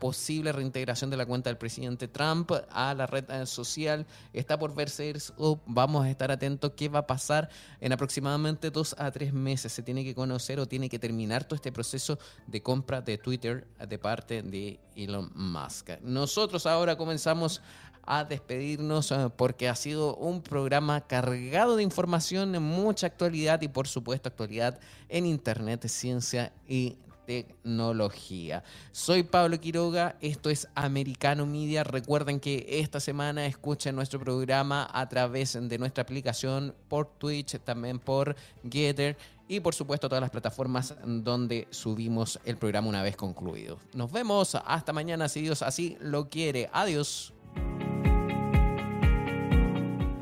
[0.00, 4.06] posible reintegración de la cuenta del presidente Trump a la red eh, social.
[4.32, 5.60] Está por verse eso.
[5.66, 7.48] Vamos a estar atentos qué va a pasar
[7.80, 9.70] en aproximadamente dos a tres meses.
[9.72, 12.18] Se tiene que conocer o tiene que terminar todo este proceso
[12.48, 15.90] de compra de Twitter de parte de Elon Musk.
[16.02, 17.62] Nosotros ahora comenzamos
[18.06, 23.88] a despedirnos eh, porque ha sido un programa cargado de información, mucha actualidad y por
[23.88, 24.78] supuesto actualidad
[25.08, 26.96] en Internet, ciencia y
[27.26, 28.62] tecnología.
[28.92, 31.84] Soy Pablo Quiroga, esto es Americano Media.
[31.84, 37.98] Recuerden que esta semana escuchen nuestro programa a través de nuestra aplicación por Twitch, también
[37.98, 38.36] por
[38.70, 39.16] Getter
[39.48, 43.78] y por supuesto todas las plataformas donde subimos el programa una vez concluido.
[43.92, 46.70] Nos vemos hasta mañana si Dios así lo quiere.
[46.72, 47.33] Adiós.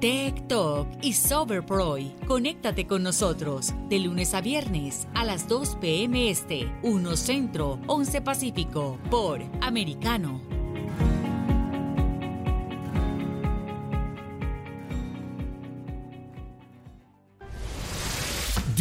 [0.03, 2.13] Tech Talk y Soberproy.
[2.27, 6.29] Conéctate con nosotros de lunes a viernes a las 2 p.m.
[6.29, 10.62] Este, 1 Centro, 11 Pacífico, por Americano.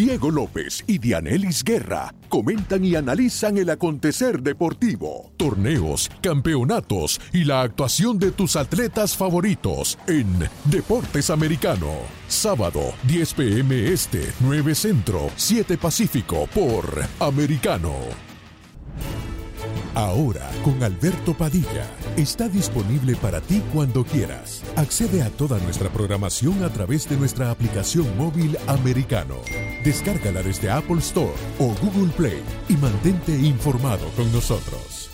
[0.03, 7.61] Diego López y Dianelis Guerra comentan y analizan el acontecer deportivo, torneos, campeonatos y la
[7.61, 11.91] actuación de tus atletas favoritos en Deportes Americano.
[12.27, 16.83] Sábado, 10 pm este, 9 centro, 7 pacífico por
[17.19, 17.93] Americano.
[19.93, 21.85] Ahora, con Alberto Padilla,
[22.15, 24.63] está disponible para ti cuando quieras.
[24.77, 29.35] Accede a toda nuestra programación a través de nuestra aplicación móvil americano.
[29.83, 35.09] Descárgala desde Apple Store o Google Play y mantente informado con nosotros.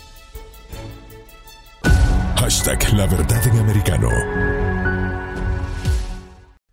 [2.36, 4.77] Hashtag La Verdad en Americano.